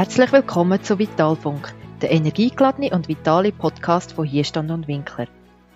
Herzlich 0.00 0.32
willkommen 0.32 0.82
zu 0.82 0.98
Vitalfunk, 0.98 1.74
der 2.00 2.10
energiegeladene 2.10 2.88
und 2.92 3.06
vitale 3.08 3.52
Podcast 3.52 4.14
von 4.14 4.24
Hierstand 4.24 4.70
und 4.70 4.88
Winkler. 4.88 5.26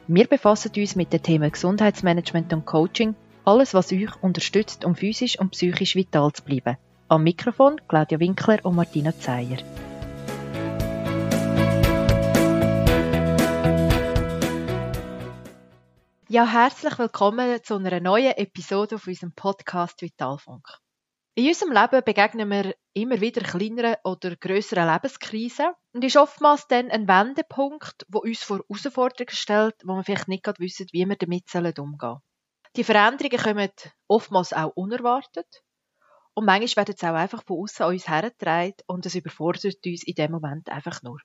Wir 0.06 0.26
befassen 0.26 0.72
uns 0.78 0.96
mit 0.96 1.12
den 1.12 1.22
Themen 1.22 1.52
Gesundheitsmanagement 1.52 2.50
und 2.54 2.64
Coaching, 2.64 3.14
alles 3.44 3.74
was 3.74 3.92
euch 3.92 4.08
unterstützt, 4.22 4.86
um 4.86 4.94
physisch 4.94 5.38
und 5.38 5.50
psychisch 5.50 5.94
vital 5.94 6.32
zu 6.32 6.42
bleiben. 6.42 6.78
Am 7.08 7.22
Mikrofon 7.22 7.78
Claudia 7.86 8.18
Winkler 8.18 8.64
und 8.64 8.76
Martina 8.76 9.12
Zeyer. 9.14 9.58
Ja, 16.30 16.46
herzlich 16.46 16.98
willkommen 16.98 17.62
zu 17.62 17.74
einer 17.74 18.00
neuen 18.00 18.32
Episode 18.38 18.94
auf 18.94 19.06
unserem 19.06 19.32
Podcast 19.32 20.00
Vitalfunk. 20.00 20.66
In 21.36 21.48
unserem 21.48 21.72
Leben 21.72 22.04
begegnen 22.04 22.48
wir 22.48 22.76
immer 22.92 23.20
wieder 23.20 23.40
kleineren 23.40 23.96
oder 24.04 24.36
größeren 24.36 24.88
Lebenskrisen 24.88 25.72
und 25.92 26.04
ist 26.04 26.16
oftmals 26.16 26.68
dann 26.68 26.92
ein 26.92 27.08
Wendepunkt, 27.08 28.06
wo 28.08 28.20
uns 28.20 28.44
vor 28.44 28.60
Herausforderungen 28.68 29.34
stellt, 29.34 29.74
wo 29.82 29.96
wir 29.96 30.04
vielleicht 30.04 30.28
nicht 30.28 30.44
gerade 30.44 30.60
wissen, 30.60 30.86
wie 30.92 31.04
wir 31.04 31.16
damit 31.16 31.52
umgehen 31.52 31.98
sollen. 31.98 32.20
Die 32.76 32.84
Veränderungen 32.84 33.42
kommen 33.42 33.70
oftmals 34.06 34.52
auch 34.52 34.76
unerwartet 34.76 35.64
und 36.34 36.44
manchmal 36.44 36.86
werden 36.86 36.96
sie 36.96 37.08
auch 37.08 37.14
einfach 37.14 37.42
von 37.42 37.62
außen 37.62 37.84
an 37.84 37.92
uns 37.94 38.08
hergetragen 38.08 38.76
und 38.86 39.04
es 39.04 39.16
überfordert 39.16 39.64
uns 39.84 40.04
in 40.04 40.14
dem 40.14 40.30
Moment 40.30 40.68
einfach 40.68 41.02
nur. 41.02 41.18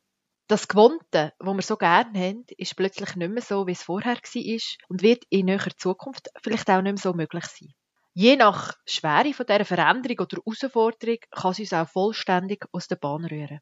Das 0.48 0.68
Gewohnte, 0.68 1.34
was 1.38 1.56
wir 1.56 1.62
so 1.62 1.78
gerne 1.78 2.20
haben, 2.20 2.46
ist 2.58 2.76
plötzlich 2.76 3.16
nicht 3.16 3.32
mehr 3.32 3.44
so, 3.44 3.68
wie 3.68 3.74
es 3.74 3.84
vorher 3.84 4.16
war 4.16 4.60
und 4.88 5.04
wird 5.04 5.24
in 5.30 5.46
näherer 5.46 5.78
Zukunft 5.78 6.30
vielleicht 6.42 6.68
auch 6.72 6.82
nicht 6.82 6.94
mehr 6.94 6.98
so 6.98 7.14
möglich 7.14 7.46
sein. 7.46 7.76
Je 8.14 8.36
nach 8.36 8.74
Schwere 8.86 9.34
von 9.34 9.46
dieser 9.46 9.66
Veränderung 9.66 10.20
oder 10.20 10.38
Herausforderung 10.38 11.18
kann 11.32 11.54
sie 11.54 11.64
uns 11.64 11.74
auch 11.74 11.88
vollständig 11.88 12.66
aus 12.72 12.88
der 12.88 12.98
Bahn 12.98 13.26
rühren. 13.26 13.60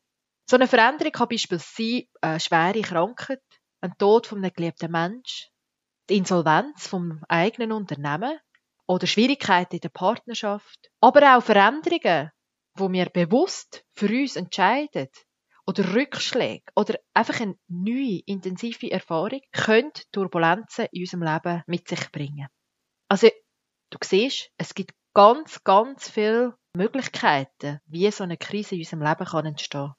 So 0.50 0.56
eine 0.56 0.68
Veränderung 0.68 1.12
kann 1.12 1.28
beispielsweise 1.30 2.06
eine 2.22 2.40
schwere 2.40 2.82
Krankheit, 2.82 3.44
ein 3.82 3.94
Tod 3.98 4.28
von 4.28 4.40
einem 4.40 4.54
geliebten 4.54 4.92
Menschen, 4.92 5.50
die 6.10 6.18
Insolvenz 6.18 6.88
vom 6.88 7.22
eigenen 7.28 7.74
Unternehmen 7.74 8.40
oder 8.88 9.08
Schwierigkeiten 9.08 9.76
in 9.76 9.82
der 9.82 9.90
Partnerschaft, 9.90 10.90
aber 11.02 11.38
auch 11.38 11.44
Veränderungen, 11.44 12.32
wo 12.76 12.92
wir 12.92 13.08
bewusst 13.08 13.84
für 13.94 14.08
uns 14.08 14.36
entscheiden, 14.36 15.10
oder 15.68 15.94
Rückschläge 15.94 16.64
oder 16.76 16.96
einfach 17.14 17.42
eine 17.42 17.58
neue, 17.68 18.22
intensive 18.26 18.90
Erfahrung 18.90 19.42
können 19.52 19.92
Turbulenzen 20.14 20.88
in 20.92 21.02
unserem 21.02 21.24
Leben 21.24 21.64
mit 21.68 21.90
sich 21.90 22.10
bringen. 22.12 22.48
Also 23.10 23.30
Du 23.90 23.98
siehst, 24.04 24.52
es 24.58 24.74
gibt 24.74 24.94
ganz, 25.14 25.64
ganz 25.64 26.10
viele 26.10 26.58
Möglichkeiten, 26.74 27.80
wie 27.86 28.12
so 28.12 28.24
eine 28.24 28.38
Krise 28.38 28.76
in 28.76 28.82
unserem 28.82 29.02
Leben 29.02 29.26
kann 29.26 29.46
entstehen 29.46 29.94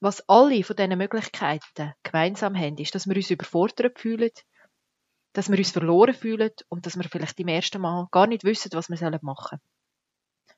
Was 0.00 0.28
alle 0.28 0.62
von 0.62 0.76
diesen 0.76 0.96
Möglichkeiten 0.96 1.94
gemeinsam 2.04 2.56
haben, 2.56 2.78
ist, 2.78 2.94
dass 2.94 3.08
wir 3.08 3.16
uns 3.16 3.30
überfordert 3.30 3.98
fühlen, 3.98 4.30
dass 5.32 5.50
wir 5.50 5.58
uns 5.58 5.72
verloren 5.72 6.14
fühlen 6.14 6.52
und 6.68 6.86
dass 6.86 6.96
wir 6.96 7.08
vielleicht 7.08 7.40
im 7.40 7.48
ersten 7.48 7.80
Mal 7.80 8.06
gar 8.12 8.28
nicht 8.28 8.44
wissen, 8.44 8.70
was 8.72 8.88
wir 8.88 9.18
machen 9.22 9.58
sollen. 9.58 9.60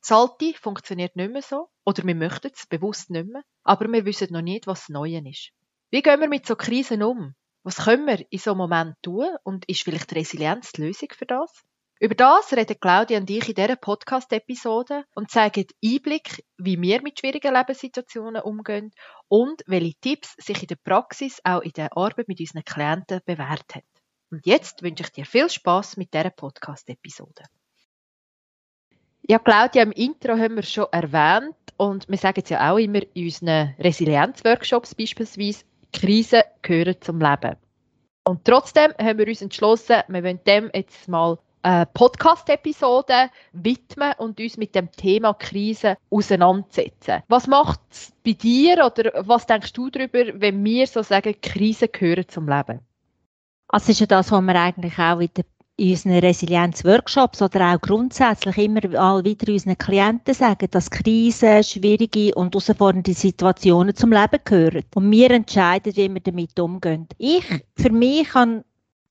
Salti 0.00 0.54
funktioniert 0.54 1.16
nicht 1.16 1.32
mehr 1.32 1.42
so, 1.42 1.70
oder 1.84 2.04
wir 2.04 2.14
möchten 2.14 2.50
es 2.54 2.66
bewusst 2.66 3.10
nicht 3.10 3.26
mehr, 3.26 3.42
aber 3.64 3.90
wir 3.90 4.04
wissen 4.04 4.32
noch 4.32 4.42
nicht, 4.42 4.66
was 4.66 4.88
Neues 4.88 5.24
ist. 5.24 5.50
Wie 5.90 6.02
gehen 6.02 6.20
wir 6.20 6.28
mit 6.28 6.46
so 6.46 6.54
Krisen 6.54 7.02
um? 7.02 7.34
Was 7.62 7.84
können 7.84 8.06
wir 8.06 8.24
in 8.30 8.38
so 8.38 8.50
einem 8.50 8.58
Moment 8.58 8.96
tun 9.02 9.28
und 9.42 9.68
ist 9.68 9.82
vielleicht 9.82 10.14
Resilienz 10.14 10.72
die 10.72 10.82
Lösung 10.82 11.08
für 11.10 11.26
das? 11.26 11.50
Über 12.00 12.14
das 12.14 12.52
reden 12.52 12.78
Claudia 12.80 13.18
und 13.18 13.28
ich 13.28 13.48
in 13.48 13.56
dieser 13.56 13.74
Podcast-Episode 13.74 15.04
und 15.16 15.32
zeigen 15.32 15.66
Einblick, 15.84 16.44
wie 16.56 16.80
wir 16.80 17.02
mit 17.02 17.18
schwierigen 17.18 17.52
Lebenssituationen 17.52 18.40
umgehen 18.42 18.92
und 19.26 19.64
welche 19.66 19.98
Tipps 20.00 20.36
sich 20.38 20.62
in 20.62 20.68
der 20.68 20.76
Praxis 20.76 21.40
auch 21.42 21.60
in 21.60 21.72
der 21.72 21.96
Arbeit 21.96 22.28
mit 22.28 22.38
unseren 22.38 22.62
Klienten 22.62 23.20
bewährt 23.26 23.74
haben. 23.74 23.86
Und 24.30 24.46
jetzt 24.46 24.80
wünsche 24.84 25.02
ich 25.02 25.10
dir 25.10 25.26
viel 25.26 25.50
Spaß 25.50 25.96
mit 25.96 26.14
dieser 26.14 26.30
Podcast-Episode. 26.30 27.42
Ja, 29.22 29.40
Claudia, 29.40 29.82
im 29.82 29.90
Intro 29.90 30.38
haben 30.38 30.54
wir 30.54 30.62
schon 30.62 30.86
erwähnt 30.92 31.56
und 31.78 32.08
wir 32.08 32.16
sagen 32.16 32.42
es 32.44 32.50
ja 32.50 32.70
auch 32.70 32.78
immer 32.78 33.00
in 33.14 33.24
unseren 33.24 33.74
Resilienz-Workshops 33.80 34.94
beispielsweise, 34.94 35.64
Krisen 35.92 36.42
gehören 36.62 37.00
zum 37.00 37.20
Leben. 37.20 37.56
Und 38.22 38.44
trotzdem 38.44 38.92
haben 39.00 39.18
wir 39.18 39.26
uns 39.26 39.42
entschlossen, 39.42 40.02
wir 40.06 40.22
wollen 40.22 40.44
dem 40.44 40.70
jetzt 40.72 41.08
mal 41.08 41.38
äh, 41.68 41.84
Podcast-Episode 41.92 43.28
widmen 43.52 44.14
und 44.16 44.40
uns 44.40 44.56
mit 44.56 44.74
dem 44.74 44.90
Thema 44.90 45.34
Krise 45.34 45.98
auseinandersetzen. 46.08 47.22
Was 47.28 47.46
macht 47.46 47.80
es 47.90 48.10
bei 48.24 48.32
dir 48.32 48.86
oder 48.86 49.12
was 49.26 49.44
denkst 49.44 49.74
du 49.74 49.90
darüber, 49.90 50.40
wenn 50.40 50.64
wir 50.64 50.86
so 50.86 51.02
sagen, 51.02 51.34
Krisen 51.42 51.88
gehören 51.92 52.26
zum 52.26 52.48
Leben? 52.48 52.80
Also 53.68 53.92
ist 53.92 54.00
ja 54.00 54.06
das, 54.06 54.32
was 54.32 54.40
wir 54.40 54.54
eigentlich 54.54 54.98
auch 54.98 55.20
in, 55.20 55.28
der, 55.36 55.44
in 55.76 55.90
unseren 55.90 56.18
Resilienz-Workshops 56.20 57.42
oder 57.42 57.74
auch 57.74 57.80
grundsätzlich 57.82 58.56
immer 58.56 58.82
wieder 58.82 59.16
unseren 59.16 59.76
Klienten 59.76 60.32
sagen, 60.32 60.68
dass 60.70 60.90
Krisen, 60.90 61.62
schwierige 61.62 62.34
und 62.34 62.54
herausfordernde 62.54 63.12
Situationen 63.12 63.94
zum 63.94 64.12
Leben 64.12 64.40
gehören. 64.42 64.84
Und 64.94 65.10
wir 65.10 65.30
entscheiden, 65.32 65.94
wie 65.94 66.14
wir 66.14 66.20
damit 66.20 66.58
umgehen. 66.58 67.06
Ich, 67.18 67.44
für 67.76 67.90
mich, 67.90 68.34
äh, 68.34 68.62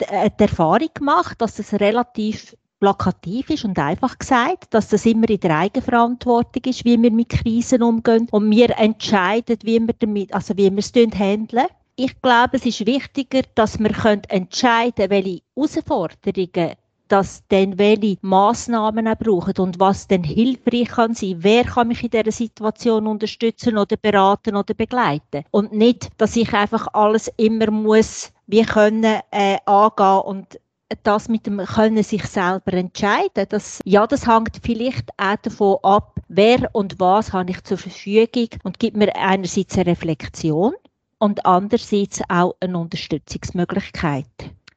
die 0.02 0.44
Erfahrung 0.44 0.90
gemacht, 0.94 1.41
dass 1.41 1.59
es 1.59 1.74
relativ 1.74 2.56
plakativ 2.80 3.50
ist 3.50 3.66
und 3.66 3.80
einfach 3.80 4.18
gesagt, 4.18 4.74
dass 4.74 4.90
das 4.90 5.06
immer 5.06 5.30
in 5.30 5.40
der 5.40 5.58
Eigenverantwortung 5.58 6.63
ist, 6.66 6.85
wie 6.85 7.02
wir 7.02 7.12
mit 7.12 7.30
Krisen 7.30 7.81
umgehen 7.81 8.28
und 8.31 8.52
wir 8.52 8.78
entscheiden, 8.78 9.58
wie 9.63 9.80
wir 9.80 9.94
damit, 9.97 10.34
also 10.34 10.56
wie 10.58 10.72
wir 10.72 10.78
es 10.78 10.94
handeln. 10.94 11.68
Ich 11.96 12.22
glaube, 12.22 12.58
es 12.58 12.66
ist 12.66 12.85
wichtiger, 12.85 13.41
dass 13.56 13.80
wir 13.80 13.90
entscheiden 14.30 14.94
können, 14.96 15.09
welche 15.09 15.41
Herausforderungen 15.56 16.75
dass 17.07 17.44
dann 17.50 17.78
welche 17.78 18.18
Massnahmen 18.22 19.07
auch 19.07 19.18
brauchen 19.18 19.57
und 19.57 19.79
was 19.79 20.07
dann 20.07 20.23
hilfreich 20.23 20.90
kann 20.90 21.13
sein. 21.13 21.38
Wer 21.40 21.63
kann 21.63 21.88
mich 21.88 22.03
in 22.03 22.09
dieser 22.09 22.31
Situation 22.31 23.07
unterstützen 23.07 23.78
oder 23.78 23.97
beraten 23.97 24.56
oder 24.56 24.73
begleiten? 24.73 25.44
Und 25.51 25.73
nicht, 25.73 26.09
dass 26.17 26.35
ich 26.35 26.53
einfach 26.53 26.88
alles 26.94 27.31
immer 27.38 27.72
muss 27.72 28.31
wie 28.47 28.63
können 28.63 29.19
äh, 29.31 29.57
angehen 29.66 30.22
und 30.22 30.59
das 31.03 31.28
mit 31.28 31.46
dem 31.46 31.57
können 31.57 32.01
sich 32.01 32.23
selber 32.25 32.73
entscheiden. 32.73 33.46
Das, 33.50 33.81
ja, 33.84 34.07
das 34.07 34.25
hängt 34.25 34.57
vielleicht 34.63 35.09
auch 35.17 35.35
davon 35.35 35.78
ab, 35.84 36.16
wer 36.29 36.69
und 36.73 37.00
was 37.00 37.34
habe 37.34 37.51
ich 37.51 37.62
zur 37.63 37.78
Verfügung 37.78 38.47
und 38.63 38.79
gibt 38.79 38.96
mir 38.96 39.13
einerseits 39.16 39.75
eine 39.75 39.88
Reflexion 39.88 40.73
und 41.19 41.46
andererseits 41.46 42.22
auch 42.29 42.56
eine 42.62 42.78
Unterstützungsmöglichkeit. 42.78 44.25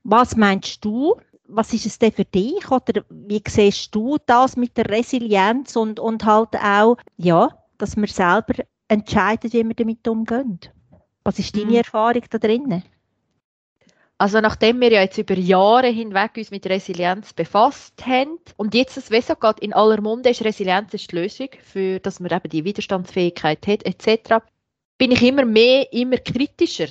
Was 0.03 0.37
meinst 0.37 0.85
du? 0.85 1.15
Was 1.53 1.73
ist 1.73 1.87
es 1.87 1.99
denn 1.99 2.13
für 2.13 2.25
dich 2.25 2.71
oder 2.71 3.03
wie 3.09 3.43
siehst 3.47 3.95
du 3.95 4.19
das 4.25 4.57
mit 4.57 4.77
der 4.77 4.89
Resilienz 4.89 5.77
und, 5.77 5.99
und 5.99 6.25
halt 6.25 6.55
auch, 6.57 6.97
ja, 7.17 7.49
dass 7.79 7.97
wir 7.97 8.07
selber 8.09 8.63
entscheiden, 8.89 9.53
wie 9.53 9.67
wir 9.67 9.75
damit 9.75 10.07
umgehen? 10.07 10.61
Was 11.25 11.39
ist 11.39 11.57
deine 11.57 11.67
mhm. 11.67 11.77
Erfahrung 11.77 12.23
da 12.31 12.39
drinnen? 12.39 12.85
Also 14.21 14.41
nachdem 14.41 14.81
wir 14.83 14.93
ja 14.93 15.01
jetzt 15.01 15.17
über 15.17 15.35
Jahre 15.35 15.87
hinweg 15.87 16.33
uns 16.37 16.51
mit 16.51 16.67
Resilienz 16.67 17.33
befasst 17.33 18.05
haben 18.05 18.39
und 18.59 18.75
jetzt 18.75 18.99
das 18.99 19.11
Weso 19.11 19.35
geht 19.35 19.61
in 19.61 19.73
aller 19.73 20.01
Munde 20.03 20.29
ist 20.29 20.45
Resilienz 20.45 20.93
ist 20.93 21.11
die 21.11 21.17
Lösung, 21.17 21.49
für 21.63 22.01
dass 22.01 22.21
man 22.21 22.31
eben 22.31 22.51
die 22.51 22.65
Widerstandsfähigkeit 22.65 23.67
hat 23.67 23.87
etc., 23.87 24.45
bin 24.99 25.13
ich 25.13 25.23
immer 25.23 25.47
mehr, 25.47 25.91
immer 25.95 26.19
kritischer 26.19 26.89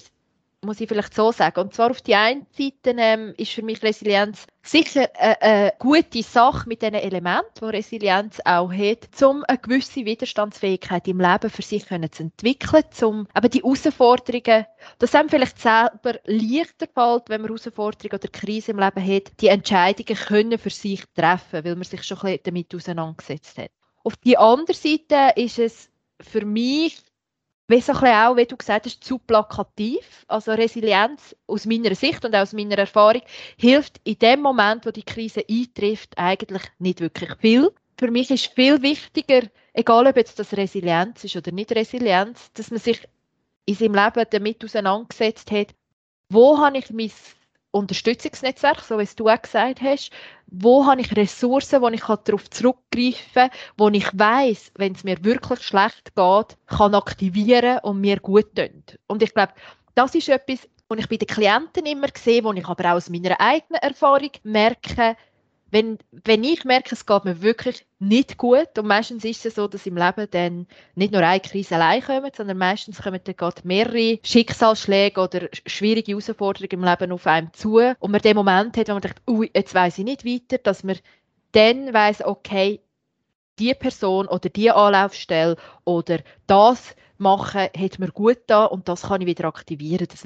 muss 0.61 0.81
ich 0.81 0.89
vielleicht 0.89 1.13
so 1.13 1.31
sagen. 1.31 1.61
Und 1.61 1.73
zwar 1.73 1.91
auf 1.91 2.01
die 2.01 2.15
einen 2.15 2.45
Seite 2.51 2.95
ähm, 2.97 3.33
ist 3.37 3.51
für 3.51 3.61
mich 3.61 3.81
Resilienz 3.81 4.45
sicher 4.61 5.09
eine, 5.17 5.41
eine 5.41 5.73
gute 5.79 6.21
Sache 6.21 6.67
mit 6.67 6.81
den 6.81 6.93
Elementen, 6.93 7.47
die 7.61 7.65
Resilienz 7.65 8.39
auch 8.43 8.71
hat, 8.71 9.21
um 9.23 9.43
eine 9.47 9.57
gewisse 9.57 10.05
Widerstandsfähigkeit 10.05 11.07
im 11.07 11.21
Leben 11.21 11.49
für 11.49 11.61
sich 11.61 11.87
können 11.87 12.11
zu 12.11 12.23
entwickeln, 12.23 12.83
um 13.01 13.27
eben 13.35 13.49
die 13.49 13.61
Herausforderungen, 13.61 14.65
das 14.99 15.15
einem 15.15 15.29
vielleicht 15.29 15.59
selber 15.59 16.19
leichter 16.25 16.87
fällt, 16.93 17.29
wenn 17.29 17.41
man 17.41 17.49
Herausforderungen 17.49 18.19
oder 18.19 18.27
Krisen 18.27 18.71
im 18.71 18.79
Leben 18.79 19.15
hat, 19.15 19.31
die 19.39 19.47
Entscheidungen 19.47 20.19
können 20.19 20.59
für 20.59 20.69
sich 20.69 21.03
treffen, 21.15 21.63
weil 21.63 21.75
man 21.75 21.83
sich 21.83 22.03
schon 22.03 22.17
ein 22.19 22.23
bisschen 22.23 22.43
damit 22.43 22.75
auseinandergesetzt 22.75 23.57
hat. 23.57 23.71
Auf 24.03 24.17
die 24.17 24.37
andere 24.37 24.75
Seite 24.75 25.39
ist 25.39 25.59
es 25.59 25.89
für 26.21 26.45
mich 26.45 26.97
wie 27.69 27.81
so 27.81 27.93
auch, 27.93 28.35
wie 28.35 28.45
du 28.45 28.57
gesagt 28.57 28.87
hast, 28.87 29.03
zu 29.03 29.19
plakativ. 29.19 30.25
Also 30.27 30.51
Resilienz 30.51 31.35
aus 31.45 31.65
meiner 31.67 31.93
Sicht 31.93 32.25
und 32.25 32.35
aus 32.35 32.51
meiner 32.51 32.79
Erfahrung 32.79 33.21
hilft 33.57 34.01
in 34.03 34.17
dem 34.17 34.41
Moment, 34.41 34.85
wo 34.85 34.91
die 34.91 35.03
Krise 35.03 35.43
eintrifft, 35.47 36.17
eigentlich 36.17 36.63
nicht 36.79 36.99
wirklich 36.99 37.29
viel. 37.39 37.71
Für 37.99 38.09
mich 38.09 38.31
ist 38.31 38.47
viel 38.55 38.81
wichtiger, 38.81 39.41
egal 39.73 40.07
ob 40.07 40.17
jetzt 40.17 40.39
das 40.39 40.57
Resilienz 40.57 41.23
ist 41.23 41.35
oder 41.35 41.51
nicht 41.51 41.71
Resilienz, 41.71 42.51
dass 42.53 42.71
man 42.71 42.79
sich 42.79 43.07
in 43.65 43.75
seinem 43.75 43.93
Leben 43.93 44.25
damit 44.31 44.65
auseinandergesetzt 44.65 45.51
hat, 45.51 45.75
wo 46.29 46.57
habe 46.57 46.79
ich 46.79 46.89
mein 46.89 47.11
Unterstützungsnetzwerk, 47.71 48.81
so 48.81 48.97
wie 48.97 49.03
es 49.03 49.15
du 49.15 49.27
auch 49.27 49.41
gesagt 49.41 49.81
hast. 49.81 50.11
Wo 50.47 50.85
habe 50.85 51.01
ich 51.01 51.15
Ressourcen, 51.15 51.81
wo 51.81 51.89
ich 51.89 52.01
darauf 52.01 52.49
zurückgreifen 52.49 53.19
kann, 53.33 53.49
wo 53.77 53.89
ich 53.89 54.07
weiß, 54.17 54.71
wenn 54.75 54.93
es 54.93 55.03
mir 55.03 55.23
wirklich 55.23 55.61
schlecht 55.61 56.15
geht, 56.15 56.57
kann 56.67 56.95
aktivieren 56.95 57.79
und 57.83 58.01
mir 58.01 58.19
gut 58.19 58.55
tut. 58.55 58.99
Und 59.07 59.21
ich 59.21 59.33
glaube, 59.33 59.53
das 59.93 60.15
ist 60.15 60.29
etwas, 60.29 60.67
was 60.87 60.99
ich 60.99 61.09
bei 61.09 61.17
den 61.17 61.27
Klienten 61.27 61.85
immer 61.85 62.07
sehe, 62.17 62.43
wo 62.43 62.51
ich 62.53 62.67
aber 62.67 62.91
auch 62.91 62.95
aus 62.95 63.09
meiner 63.09 63.39
eigenen 63.39 63.81
Erfahrung 63.81 64.31
merke, 64.43 65.15
wenn, 65.71 65.97
wenn 66.11 66.43
ich 66.43 66.65
merke, 66.65 66.95
es 66.95 67.05
geht 67.05 67.25
mir 67.25 67.41
wirklich 67.41 67.85
nicht 67.99 68.37
gut, 68.37 68.77
und 68.77 68.87
meistens 68.87 69.23
ist 69.23 69.45
es 69.45 69.55
so, 69.55 69.67
dass 69.67 69.85
im 69.85 69.97
Leben 69.97 70.27
dann 70.31 70.67
nicht 70.95 71.13
nur 71.13 71.21
eine 71.21 71.39
Krise 71.39 71.75
allein 71.75 72.01
kommt, 72.01 72.35
sondern 72.35 72.57
meistens 72.57 73.01
kommen 73.01 73.19
dann 73.23 73.35
gerade 73.35 73.61
mehrere 73.63 74.19
Schicksalsschläge 74.23 75.19
oder 75.21 75.49
schwierige 75.65 76.11
Herausforderungen 76.11 76.71
im 76.71 76.83
Leben 76.83 77.11
auf 77.11 77.27
einem 77.27 77.53
zu 77.53 77.77
und 77.99 78.11
man 78.11 78.21
den 78.21 78.35
Moment 78.35 78.77
hat, 78.77 78.87
wo 78.87 78.93
man 78.93 79.01
denkt, 79.01 79.21
ui, 79.27 79.51
jetzt 79.53 79.73
weiß 79.73 79.97
ich 79.99 80.05
nicht 80.05 80.25
weiter, 80.25 80.57
dass 80.57 80.83
man 80.83 80.97
dann 81.51 81.93
weiß, 81.93 82.25
okay, 82.25 82.81
die 83.59 83.73
Person 83.73 84.27
oder 84.27 84.49
die 84.49 84.71
Anlaufstelle 84.71 85.57
oder 85.83 86.19
das 86.47 86.95
machen, 87.17 87.67
hat 87.77 87.99
mir 87.99 88.11
gut 88.11 88.39
da 88.47 88.65
und 88.65 88.87
das 88.87 89.03
kann 89.03 89.21
ich 89.21 89.27
wieder 89.27 89.45
aktivieren. 89.45 90.07
Das 90.09 90.23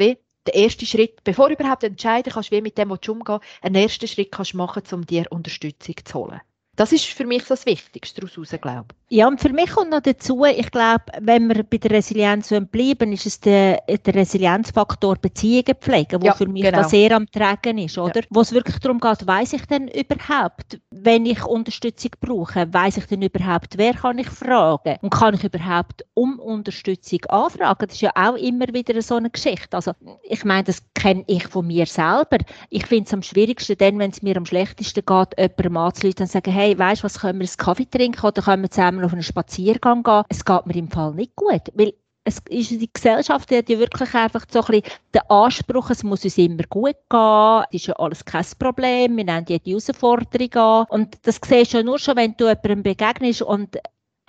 der 0.47 0.55
erste 0.55 0.85
Schritt, 0.85 1.23
bevor 1.23 1.49
du 1.49 1.55
überhaupt 1.55 1.83
entscheiden 1.83 2.31
kannst, 2.33 2.51
wie 2.51 2.61
mit 2.61 2.77
dem 2.77 2.91
umgehen 2.91 3.39
einen 3.61 3.75
ersten 3.75 4.07
Schritt 4.07 4.31
kannst 4.31 4.53
machen, 4.53 4.83
um 4.91 5.05
dir 5.05 5.25
Unterstützung 5.29 5.95
zu 6.03 6.13
holen. 6.19 6.41
Das 6.75 6.91
ist 6.91 7.05
für 7.05 7.25
mich 7.25 7.43
das 7.45 7.67
Wichtigste 7.67 8.21
daraus 8.21 8.49
glaube 8.49 8.85
ich. 8.91 9.17
Ja, 9.17 9.27
und 9.27 9.39
für 9.39 9.53
mich 9.53 9.69
kommt 9.69 9.91
noch 9.91 10.01
dazu, 10.01 10.43
ich 10.43 10.71
glaube, 10.71 11.03
wenn 11.21 11.47
wir 11.47 11.63
bei 11.63 11.77
der 11.77 11.91
Resilienz 11.91 12.51
bleiben, 12.71 13.11
ist 13.11 13.27
es 13.27 13.39
der, 13.39 13.77
der 13.87 14.15
Resilienzfaktor 14.15 15.17
Beziehungen 15.17 15.75
pflegen, 15.79 16.19
der 16.19 16.29
ja, 16.29 16.33
für 16.33 16.47
mich 16.47 16.63
genau. 16.63 16.81
da 16.81 16.89
sehr 16.89 17.15
am 17.15 17.29
Tragen 17.29 17.77
ist, 17.77 17.99
oder? 17.99 18.21
Ja. 18.21 18.27
Wo 18.31 18.41
es 18.41 18.51
wirklich 18.53 18.79
darum 18.79 18.99
geht, 18.99 19.27
weiß 19.27 19.53
ich 19.53 19.65
denn 19.67 19.87
überhaupt, 19.87 20.79
wenn 20.89 21.27
ich 21.27 21.45
Unterstützung 21.45 22.09
brauche, 22.19 22.73
weiß 22.73 22.97
ich 22.97 23.05
denn 23.05 23.21
überhaupt, 23.21 23.77
wer 23.77 23.93
kann 23.93 24.17
ich 24.17 24.29
fragen? 24.29 24.97
Und 25.03 25.11
kann 25.11 25.35
ich 25.35 25.43
überhaupt 25.43 26.03
um 26.15 26.39
Unterstützung 26.39 27.23
anfragen? 27.25 27.85
Das 27.87 27.95
ist 27.95 28.01
ja 28.01 28.11
auch 28.15 28.35
immer 28.35 28.65
wieder 28.69 28.99
so 29.03 29.15
eine 29.15 29.29
Geschichte. 29.29 29.77
Also, 29.77 29.91
ich 30.23 30.43
meine, 30.43 30.63
das 30.63 30.81
kenne 30.95 31.23
ich 31.27 31.45
von 31.45 31.67
mir 31.67 31.85
selber. 31.85 32.37
Ich 32.71 32.87
finde 32.87 33.05
es 33.05 33.13
am 33.13 33.21
schwierigsten 33.21 33.77
dann, 33.77 33.99
wenn 33.99 34.09
es 34.09 34.23
mir 34.23 34.37
am 34.37 34.47
schlechtesten 34.47 35.05
geht, 35.05 35.37
jemandem 35.37 35.77
anzuleiten 35.77 36.23
und 36.23 36.27
zu 36.27 36.33
sagen, 36.33 36.51
hey, 36.51 36.62
hey, 36.63 36.77
weißt 36.77 37.01
du 37.01 37.05
was, 37.05 37.19
können 37.19 37.39
wir 37.39 37.47
einen 37.47 37.57
Kaffee 37.57 37.85
trinken 37.85 38.25
oder 38.25 38.41
können 38.41 38.63
wir 38.63 38.71
zusammen 38.71 39.03
auf 39.03 39.11
einen 39.11 39.23
Spaziergang 39.23 40.01
gehen? 40.03 40.23
Es 40.29 40.45
geht 40.45 40.65
mir 40.65 40.75
im 40.75 40.89
Fall 40.89 41.13
nicht 41.13 41.35
gut, 41.35 41.61
weil 41.73 41.93
es 42.23 42.39
ist, 42.47 42.71
die 42.71 42.89
Gesellschaft 42.91 43.49
die 43.49 43.57
hat 43.57 43.67
ja 43.67 43.77
wirklich 43.79 44.13
einfach 44.13 44.45
so 44.49 44.61
ein 44.61 44.65
bisschen 44.67 44.97
den 45.13 45.21
Anspruch, 45.27 45.89
es 45.89 46.03
muss 46.03 46.23
uns 46.23 46.37
immer 46.37 46.63
gut 46.69 46.95
gehen, 47.09 47.63
es 47.69 47.81
ist 47.81 47.87
ja 47.87 47.95
alles 47.95 48.23
kein 48.23 48.45
Problem, 48.57 49.17
wir 49.17 49.25
nehmen 49.25 49.45
jede 49.45 49.69
Herausforderung 49.69 50.53
an 50.53 50.85
und 50.89 51.27
das 51.27 51.41
siehst 51.45 51.73
du 51.73 51.77
ja 51.77 51.83
nur 51.83 51.99
schon, 51.99 52.15
wenn 52.15 52.37
du 52.37 52.45
jemandem 52.45 52.83
begegnest 52.83 53.41
und 53.41 53.77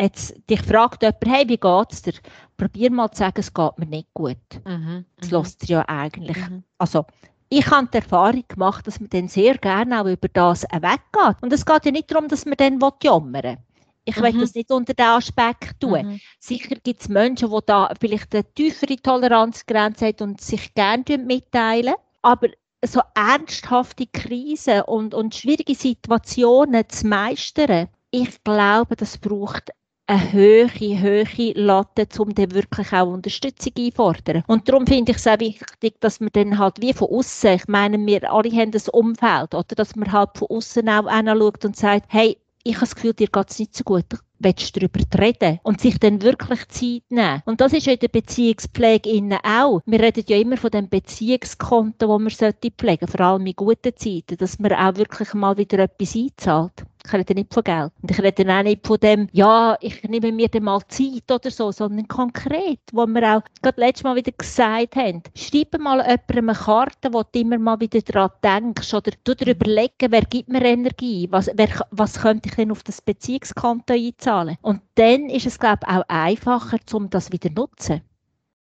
jetzt 0.01 0.35
dich 0.51 0.61
fragt 0.63 1.03
jemand, 1.03 1.25
hey, 1.25 1.49
wie 1.49 1.57
geht's 1.57 2.03
dir? 2.03 2.15
Probier 2.57 2.91
mal 2.91 3.13
zu 3.13 3.19
sagen, 3.19 3.39
es 3.39 3.55
geht 3.55 3.79
mir 3.79 3.87
nicht 3.87 4.13
gut. 4.13 4.39
Mhm, 4.65 5.05
das 5.19 5.31
mhm. 5.31 5.39
lässt 5.39 5.69
ja 5.69 5.85
eigentlich. 5.89 6.37
Mhm. 6.37 6.65
Also, 6.79 7.07
ich 7.49 7.67
habe 7.71 7.89
die 7.93 7.99
Erfahrung 7.99 8.45
gemacht, 8.49 8.87
dass 8.87 9.01
man 9.01 9.11
dann 9.11 9.29
sehr 9.29 9.59
gerne 9.59 10.01
auch 10.01 10.07
über 10.07 10.29
das 10.29 10.63
weggeht. 10.65 11.37
Und 11.41 11.53
es 11.53 11.65
geht 11.65 11.85
ja 11.85 11.93
nicht 11.93 12.11
darum, 12.11 12.29
dass 12.29 12.47
man 12.47 12.57
dann 12.57 12.81
jammern 13.03 13.59
ich 14.05 14.17
mhm. 14.17 14.23
will 14.23 14.41
das 14.41 14.55
nicht 14.55 14.71
unter 14.71 14.95
den 14.95 15.07
Aspekt 15.07 15.81
tun. 15.81 16.07
Mhm. 16.07 16.21
Sicher 16.39 16.77
gibt 16.77 17.01
es 17.01 17.09
Menschen, 17.09 17.51
die 17.51 17.59
da 17.67 17.93
vielleicht 17.99 18.35
eine 18.35 18.45
tiefere 18.55 18.97
Toleranzgrenze 18.97 20.07
haben 20.07 20.31
und 20.31 20.41
sich 20.41 20.75
gerne 20.75 21.19
mitteilen. 21.19 21.95
Aber 22.23 22.49
so 22.85 23.01
ernsthafte 23.15 24.07
Krisen 24.07 24.83
und, 24.83 25.15
und 25.15 25.35
schwierige 25.35 25.75
Situationen 25.75 26.89
zu 26.89 27.07
meistern, 27.07 27.89
ich 28.11 28.45
glaube, 28.45 28.95
das 28.97 29.19
braucht 29.19 29.71
eine 30.07 30.33
hohe, 30.33 30.69
hohe 30.69 31.53
Latte, 31.55 32.07
um 32.19 32.35
dann 32.35 32.53
wirklich 32.53 32.93
auch 32.93 33.13
Unterstützung 33.13 33.73
einfordern. 33.79 34.45
Und 34.47 34.69
darum 34.69 34.87
finde 34.87 35.13
ich 35.13 35.19
es 35.19 35.27
auch 35.27 35.41
wichtig, 35.41 36.01
dass 36.01 36.21
man 36.21 36.31
dann 36.33 36.59
halt 36.59 36.81
wie 36.81 36.93
von 36.93 37.09
außen, 37.09 37.55
ich 37.55 37.69
meine, 37.69 37.99
wir 38.05 38.31
alle 38.31 38.51
haben 38.51 38.71
das 38.71 38.89
Umfeld, 38.89 39.55
oder? 39.55 39.75
Dass 39.75 39.97
man 39.97 40.13
halt 40.13 40.31
von 40.37 40.49
außen 40.49 40.89
auch 40.89 41.07
anschaut 41.07 41.65
und 41.65 41.77
sagt, 41.77 42.07
hey, 42.09 42.37
ich 42.65 42.77
habe 42.77 42.87
das 42.87 42.95
Gefühl, 42.95 43.15
dir 43.15 43.29
geht 43.29 43.51
es 43.51 43.59
nicht 43.59 43.77
so 43.77 43.85
gut. 43.85 44.07
Willst 44.39 44.75
du 44.75 44.81
darüber 44.81 45.01
reden? 45.19 45.61
Und 45.63 45.81
sich 45.81 45.99
dann 45.99 46.21
wirklich 46.21 46.67
Zeit 46.69 47.03
nehmen. 47.09 47.43
Und 47.45 47.61
das 47.61 47.73
ist 47.73 47.87
ja 47.87 47.93
in 47.93 47.99
der 47.99 48.09
Beziehungspflege 48.09 49.39
auch. 49.43 49.81
Wir 49.87 50.01
reden 50.01 50.25
ja 50.27 50.39
immer 50.39 50.57
von 50.57 50.71
dem 50.71 50.89
Beziehungskonto, 50.89 52.19
das 52.19 52.41
man 52.41 52.53
pflegen 52.53 53.07
sollte, 53.07 53.07
vor 53.07 53.21
allem 53.21 53.47
in 53.47 53.55
guten 53.55 53.97
Zeiten, 53.97 54.37
dass 54.39 54.59
man 54.59 54.73
auch 54.73 54.97
wirklich 54.97 55.33
mal 55.35 55.57
wieder 55.57 55.79
etwas 55.79 56.17
einzahlt. 56.17 56.85
Ich 57.07 57.13
rede 57.13 57.35
nicht 57.35 57.53
von 57.53 57.63
Geld. 57.63 57.93
Und 58.01 58.11
ich 58.11 58.19
rede 58.19 58.51
auch 58.51 58.63
nicht 58.63 58.87
von 58.87 58.99
dem, 58.99 59.29
ja, 59.33 59.77
ich 59.81 60.03
nehme 60.05 60.33
mir 60.33 60.49
dann 60.49 60.65
mal 60.65 60.81
Zeit 60.89 61.31
oder 61.31 61.51
so, 61.51 61.71
sondern 61.71 62.09
konkret, 62.09 62.81
wo 62.93 63.07
wir 63.07 63.37
auch 63.37 63.43
gerade 63.61 63.81
letztes 63.81 64.05
Mal 64.05 64.17
wieder 64.17 64.33
gesagt 64.33 64.97
haben. 64.97 65.23
Schreib 65.35 65.79
mal 65.79 65.99
jemandem 65.99 66.49
eine 66.49 66.59
Karte, 66.59 67.13
wo 67.13 67.23
du 67.23 67.39
immer 67.39 67.59
mal 67.59 67.79
wieder 67.79 68.01
daran 68.01 68.31
denkst 68.43 68.95
oder 68.95 69.13
du 69.23 69.35
dir 69.35 69.53
überlegen, 69.53 70.11
wer 70.11 70.23
gibt 70.23 70.49
mir 70.49 70.63
Energie, 70.63 71.29
was, 71.31 71.51
wer, 71.55 71.69
was 71.91 72.21
könnte 72.21 72.49
ich 72.49 72.55
denn 72.55 72.73
auf 72.73 72.83
das 72.83 73.03
Beziehungskonto 73.03 73.93
einzahlen. 73.93 74.57
Und 74.63 74.81
dann 74.95 75.29
ist 75.29 75.47
es, 75.47 75.59
glaube 75.59 75.81
ich, 75.83 75.95
auch 75.95 76.05
einfacher, 76.09 76.79
um 76.93 77.11
das 77.11 77.31
wieder 77.31 77.51
zu 77.51 77.55
nutzen. 77.55 78.01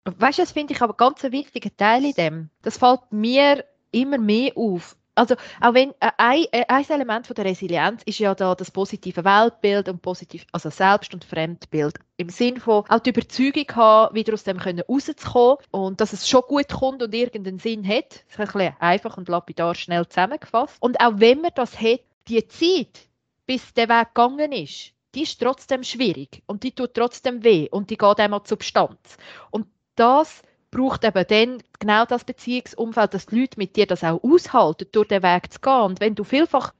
Weißt 0.04 0.38
du, 0.38 0.42
das 0.42 0.52
finde 0.52 0.74
ich 0.74 0.82
aber 0.82 0.94
ganz 0.94 1.24
ein 1.24 1.32
wichtiger 1.32 1.74
Teil 1.74 2.04
in 2.04 2.12
dem. 2.12 2.50
Das 2.60 2.76
fällt 2.76 3.10
mir 3.10 3.64
immer 3.90 4.18
mehr 4.18 4.52
auf 4.54 4.96
also 5.14 5.34
auch 5.60 5.74
wenn 5.74 5.90
äh, 6.00 6.10
ein, 6.16 6.44
äh, 6.52 6.64
ein 6.68 6.88
Element 6.88 7.26
von 7.26 7.34
der 7.34 7.44
Resilienz 7.44 8.02
ist 8.04 8.18
ja 8.18 8.34
da 8.34 8.54
das 8.54 8.70
positive 8.70 9.24
Weltbild 9.24 9.88
und 9.88 10.02
positiv, 10.02 10.44
also 10.52 10.70
Selbst- 10.70 11.14
und 11.14 11.24
Fremdbild. 11.24 11.98
Im 12.16 12.28
Sinn 12.28 12.58
von 12.58 12.84
auch 12.88 13.00
die 13.00 13.10
Überzeugung 13.10 13.66
haben, 13.74 14.14
wieder 14.14 14.34
aus 14.34 14.44
dem 14.44 14.58
können 14.58 14.82
rauszukommen 14.88 15.58
und 15.70 16.00
dass 16.00 16.12
es 16.12 16.28
schon 16.28 16.42
gut 16.42 16.68
kommt 16.68 17.02
und 17.02 17.14
irgendeinen 17.14 17.58
Sinn 17.58 17.86
hat. 17.86 18.10
Das 18.10 18.20
ist 18.22 18.38
ein 18.38 18.46
bisschen 18.46 18.76
einfach 18.80 19.16
und 19.16 19.28
lapidar 19.28 19.74
schnell 19.74 20.06
zusammengefasst. 20.06 20.76
Und 20.80 21.00
auch 21.00 21.14
wenn 21.16 21.40
man 21.40 21.52
das 21.54 21.80
hat, 21.80 22.00
die 22.28 22.46
Zeit, 22.48 23.08
bis 23.46 23.74
der 23.74 23.88
Weg 23.88 24.14
gegangen 24.14 24.52
ist, 24.52 24.92
die 25.14 25.22
ist 25.22 25.40
trotzdem 25.40 25.84
schwierig 25.84 26.42
und 26.46 26.62
die 26.62 26.72
tut 26.72 26.94
trotzdem 26.94 27.44
weh 27.44 27.68
und 27.70 27.90
die 27.90 27.96
geht 27.96 28.18
einmal 28.18 28.42
zur 28.42 28.56
Substanz. 28.56 29.16
Und 29.50 29.66
das 29.94 30.42
braucht 30.74 31.04
eben 31.04 31.24
dann 31.28 31.62
genau 31.78 32.04
das 32.04 32.24
Beziehungsumfeld, 32.24 33.14
dass 33.14 33.26
die 33.26 33.40
Leute 33.40 33.58
mit 33.58 33.76
dir 33.76 33.86
das 33.86 34.04
auch 34.04 34.22
aushalten, 34.22 34.88
durch 34.92 35.08
den 35.08 35.22
Weg 35.22 35.52
zu 35.52 35.60
gehen. 35.60 35.80
Und 35.80 36.00
wenn 36.00 36.14
du 36.14 36.24
vielfach 36.24 36.72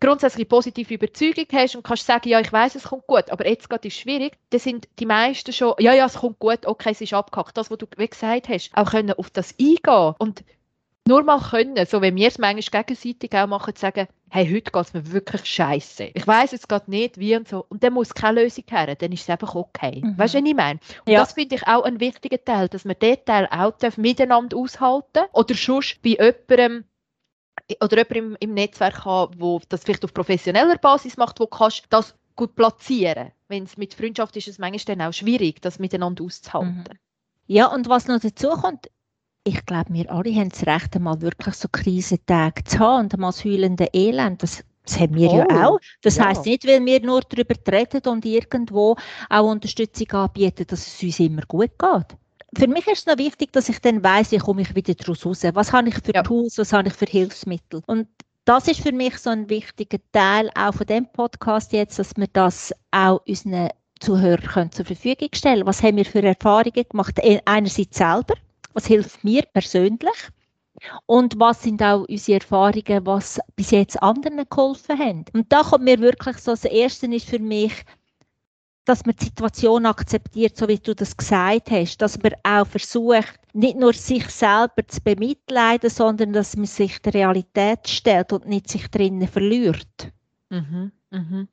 grundsätzlich 0.00 0.48
positive 0.48 0.94
Überzeugung 0.94 1.46
hast 1.52 1.76
und 1.76 1.82
kannst 1.82 2.06
sagen, 2.06 2.28
ja, 2.28 2.40
ich 2.40 2.52
weiß, 2.52 2.74
es 2.74 2.84
kommt 2.84 3.06
gut, 3.06 3.30
aber 3.30 3.48
jetzt 3.48 3.68
gerade 3.68 3.88
ist 3.88 3.94
es 3.94 4.00
schwierig, 4.00 4.36
dann 4.50 4.60
sind 4.60 4.88
die 4.98 5.06
meisten 5.06 5.52
schon, 5.52 5.74
ja, 5.78 5.92
ja, 5.92 6.06
es 6.06 6.16
kommt 6.16 6.38
gut, 6.38 6.66
okay, 6.66 6.90
es 6.90 7.00
ist 7.00 7.14
abgehackt. 7.14 7.56
Das, 7.56 7.70
was 7.70 7.78
du 7.78 7.86
gesagt 7.86 8.48
hast, 8.48 8.70
auch 8.74 8.90
können 8.90 9.12
auf 9.12 9.30
das 9.30 9.54
eingehen 9.60 10.14
und 10.18 10.44
nur 11.08 11.24
mal 11.24 11.40
können, 11.40 11.86
so 11.86 12.02
wie 12.02 12.14
wir 12.14 12.28
es 12.28 12.38
manchmal 12.38 12.84
gegenseitig 12.84 13.32
auch 13.34 13.46
machen, 13.46 13.74
zu 13.74 13.80
sagen, 13.80 14.06
hey, 14.28 14.46
heute 14.46 14.70
geht 14.70 14.84
es 14.84 14.92
mir 14.92 15.10
wirklich 15.10 15.44
scheiße. 15.46 16.10
Ich 16.12 16.26
weiß 16.26 16.52
jetzt 16.52 16.68
gerade 16.68 16.90
nicht, 16.90 17.18
wie 17.18 17.34
und 17.34 17.48
so. 17.48 17.64
Und 17.70 17.82
dann 17.82 17.94
muss 17.94 18.12
keine 18.14 18.42
Lösung 18.42 18.64
her, 18.68 18.94
dann 18.94 19.12
ist 19.12 19.22
es 19.22 19.30
einfach 19.30 19.54
okay. 19.54 20.02
Mhm. 20.04 20.18
Weißt 20.18 20.34
du, 20.34 20.38
was 20.38 20.48
ich 20.48 20.54
meine? 20.54 20.80
Und 21.06 21.12
ja. 21.12 21.20
das 21.20 21.32
finde 21.32 21.56
ich 21.56 21.66
auch 21.66 21.84
ein 21.84 21.98
wichtiger 21.98 22.44
Teil, 22.44 22.68
dass 22.68 22.84
man 22.84 22.96
den 23.00 23.16
Teil 23.24 23.48
auch 23.50 23.72
miteinander 23.96 24.56
aushalten 24.56 25.24
oder 25.32 25.54
sonst 25.54 26.02
bei 26.02 26.10
jemandem 26.10 26.84
oder 27.82 27.96
jemandem 27.96 28.32
im, 28.32 28.36
im 28.40 28.54
Netzwerk 28.54 29.04
haben, 29.06 29.40
wo 29.40 29.60
das 29.68 29.84
vielleicht 29.84 30.04
auf 30.04 30.12
professioneller 30.12 30.76
Basis 30.76 31.16
macht, 31.16 31.40
wo 31.40 31.46
kannst 31.46 31.84
das 31.88 32.14
gut 32.36 32.54
platzieren. 32.54 33.32
Wenn 33.48 33.64
es 33.64 33.78
mit 33.78 33.94
Freundschaft 33.94 34.36
ist, 34.36 34.46
ist 34.46 34.54
es 34.54 34.58
manchmal 34.58 34.96
dann 34.96 35.08
auch 35.08 35.12
schwierig, 35.12 35.62
das 35.62 35.78
miteinander 35.78 36.22
auszuhalten. 36.24 36.84
Mhm. 36.86 36.98
Ja, 37.46 37.66
und 37.66 37.88
was 37.88 38.06
noch 38.06 38.20
dazu 38.20 38.48
kommt, 38.50 38.90
ich 39.48 39.64
glaube, 39.66 39.92
wir 39.92 40.10
alle 40.10 40.34
haben 40.34 40.50
das 40.50 40.66
Recht, 40.66 40.94
einmal 40.94 41.20
wirklich 41.20 41.54
so 41.54 41.68
Krisentage 41.70 42.64
zu 42.64 42.78
haben 42.78 43.04
und 43.04 43.14
einmal 43.14 43.32
das 43.32 43.44
heulende 43.44 43.88
Elend. 43.92 44.42
Das, 44.42 44.62
das 44.84 45.00
haben 45.00 45.14
wir 45.14 45.30
oh, 45.30 45.36
ja 45.36 45.66
auch. 45.66 45.78
Das 46.02 46.16
ja. 46.16 46.26
heisst 46.26 46.44
nicht, 46.44 46.66
weil 46.66 46.84
wir 46.84 47.00
nur 47.00 47.22
darüber 47.22 47.54
reden 47.70 48.02
und 48.08 48.24
irgendwo 48.24 48.96
auch 49.28 49.50
Unterstützung 49.50 50.10
anbieten, 50.12 50.66
dass 50.66 50.86
es 50.86 51.02
uns 51.02 51.20
immer 51.20 51.42
gut 51.42 51.70
geht. 51.78 52.16
Für 52.56 52.66
mich 52.66 52.86
ist 52.86 53.00
es 53.00 53.06
noch 53.06 53.18
wichtig, 53.18 53.52
dass 53.52 53.68
ich 53.68 53.80
dann 53.80 54.02
weiss, 54.02 54.32
wie 54.32 54.38
komme 54.38 54.62
ich 54.62 54.74
wieder 54.74 54.94
daraus 54.94 55.26
raus. 55.26 55.42
Was 55.52 55.72
habe 55.72 55.88
ich 55.88 55.96
für 55.96 56.14
ja. 56.14 56.22
Tools, 56.22 56.56
was 56.58 56.72
habe 56.72 56.88
ich 56.88 56.94
für 56.94 57.06
Hilfsmittel? 57.06 57.82
Und 57.86 58.08
das 58.46 58.68
ist 58.68 58.80
für 58.80 58.92
mich 58.92 59.18
so 59.18 59.28
ein 59.28 59.50
wichtiger 59.50 59.98
Teil 60.12 60.50
auch 60.54 60.74
von 60.74 60.86
dem 60.86 61.06
Podcast 61.12 61.72
jetzt, 61.72 61.98
dass 61.98 62.16
wir 62.16 62.28
das 62.32 62.72
auch 62.90 63.20
unseren 63.26 63.68
Zuhörern 64.00 64.72
zur 64.72 64.86
Verfügung 64.86 65.28
stellen. 65.34 65.66
Was 65.66 65.82
haben 65.82 65.96
wir 65.96 66.06
für 66.06 66.22
Erfahrungen 66.22 66.86
gemacht? 66.88 67.20
Einerseits 67.44 67.98
selber, 67.98 68.34
was 68.78 68.86
hilft 68.86 69.24
mir 69.24 69.42
persönlich 69.52 70.30
und 71.06 71.40
was 71.40 71.64
sind 71.64 71.82
auch 71.82 72.04
unsere 72.08 72.38
Erfahrungen, 72.38 73.04
was 73.04 73.40
bis 73.56 73.72
jetzt 73.72 74.00
anderen 74.00 74.48
geholfen 74.48 74.96
haben. 74.96 75.24
Und 75.32 75.52
da 75.52 75.62
kommt 75.62 75.82
mir 75.82 75.98
wirklich 75.98 76.38
so, 76.38 76.52
das 76.52 76.64
Erste 76.64 77.12
ist 77.12 77.28
für 77.28 77.40
mich, 77.40 77.72
dass 78.84 79.04
man 79.04 79.16
die 79.16 79.24
Situation 79.24 79.84
akzeptiert, 79.84 80.56
so 80.56 80.68
wie 80.68 80.78
du 80.78 80.94
das 80.94 81.16
gesagt 81.16 81.72
hast, 81.72 81.98
dass 81.98 82.22
man 82.22 82.34
auch 82.44 82.68
versucht, 82.68 83.40
nicht 83.52 83.76
nur 83.76 83.92
sich 83.92 84.30
selber 84.30 84.86
zu 84.86 85.00
bemitleiden, 85.02 85.90
sondern 85.90 86.32
dass 86.32 86.56
man 86.56 86.66
sich 86.66 87.02
der 87.02 87.14
Realität 87.14 87.88
stellt 87.88 88.32
und 88.32 88.46
nicht 88.46 88.70
sich 88.70 88.88
drinnen 88.88 89.26
verliert. 89.26 90.12
Mhm, 90.50 90.92
mhm. 91.10 91.48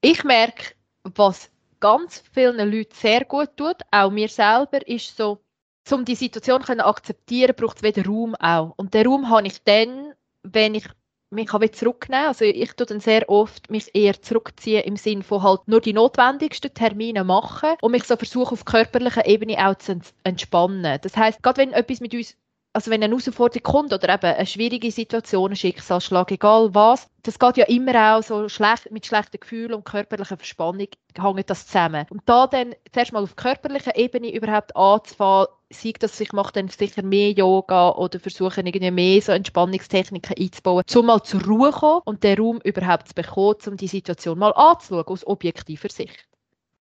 Ich 0.00 0.24
merke, 0.24 0.74
was 1.04 1.48
ganz 1.78 2.24
vielen 2.32 2.68
Leuten 2.68 2.94
sehr 2.94 3.24
gut 3.24 3.56
tut, 3.56 3.76
auch 3.92 4.10
mir 4.10 4.28
selber, 4.28 4.84
ist 4.88 5.16
so, 5.16 5.43
um 5.92 6.04
die 6.04 6.14
Situation 6.14 6.62
zu 6.62 6.84
akzeptieren, 6.84 7.54
braucht 7.56 7.78
es 7.78 7.82
wieder 7.82 8.06
Raum 8.06 8.34
auch. 8.36 8.74
Und 8.76 8.94
den 8.94 9.06
Raum 9.06 9.28
habe 9.28 9.46
ich 9.46 9.62
dann, 9.64 10.14
wenn 10.42 10.74
ich 10.74 10.86
mich 11.34 11.48
kann 11.48 11.72
zurücknehmen. 11.72 12.28
Also 12.28 12.44
ich 12.44 12.72
tue 12.74 12.86
dann 12.86 13.00
sehr 13.00 13.28
oft 13.28 13.70
mich 13.70 13.94
eher 13.94 14.20
zurückziehen 14.20 14.84
im 14.84 14.96
Sinne 14.96 15.22
von 15.22 15.42
halt 15.42 15.66
nur 15.66 15.80
die 15.80 15.92
notwendigsten 15.92 16.72
Termine 16.72 17.24
machen 17.24 17.74
und 17.82 17.92
mich 17.92 18.04
so 18.04 18.16
versuche 18.16 18.52
auf 18.52 18.64
körperlicher 18.64 19.26
Ebene 19.26 19.68
auch 19.68 19.76
zu 19.76 20.00
entspannen. 20.22 20.98
Das 21.02 21.16
heißt, 21.16 21.42
gerade 21.42 21.58
wenn 21.58 21.72
etwas 21.72 22.00
mit 22.00 22.14
uns 22.14 22.36
also 22.74 22.90
wenn 22.90 23.02
eine 23.02 23.14
Herausforderung 23.14 23.62
kommt 23.62 23.92
oder 23.92 24.12
eben 24.12 24.26
eine 24.26 24.46
schwierige 24.46 24.90
Situation, 24.90 25.52
ein 25.52 25.56
Schicksalsschlag, 25.56 26.32
egal 26.32 26.74
was, 26.74 27.08
das 27.22 27.38
geht 27.38 27.56
ja 27.56 27.66
immer 27.66 28.16
auch 28.16 28.22
so 28.22 28.48
schlecht, 28.48 28.90
mit 28.90 29.06
schlechten 29.06 29.38
Gefühlen 29.38 29.74
und 29.74 29.84
körperlicher 29.84 30.36
Verspannung 30.36 30.88
hängt 31.16 31.50
das 31.50 31.66
zusammen. 31.66 32.04
Und 32.10 32.22
da 32.26 32.48
dann 32.48 32.74
zuerst 32.92 33.12
mal 33.12 33.22
auf 33.22 33.36
körperlicher 33.36 33.96
Ebene 33.96 34.34
überhaupt 34.34 34.76
anzufangen, 34.76 35.46
sei 35.70 35.92
das, 35.98 36.20
ich 36.20 36.32
mache 36.32 36.52
dann 36.52 36.68
sicher 36.68 37.02
mehr 37.02 37.30
Yoga 37.30 37.90
oder 37.90 38.18
versuche 38.18 38.60
irgendwie 38.60 38.90
mehr 38.90 39.22
so 39.22 39.30
Entspannungstechniken 39.30 40.36
einzubauen, 40.36 40.82
um 40.94 41.06
mal 41.06 41.22
zur 41.22 41.44
Ruhe 41.44 41.70
zu 41.70 41.78
kommen 41.78 42.02
und 42.04 42.24
den 42.24 42.38
Raum 42.38 42.60
überhaupt 42.64 43.08
zu 43.08 43.14
bekommen, 43.14 43.56
um 43.68 43.76
die 43.76 43.88
Situation 43.88 44.38
mal 44.38 44.52
anzuschauen 44.52 45.06
aus 45.06 45.26
objektiver 45.26 45.88
Sicht. 45.88 46.26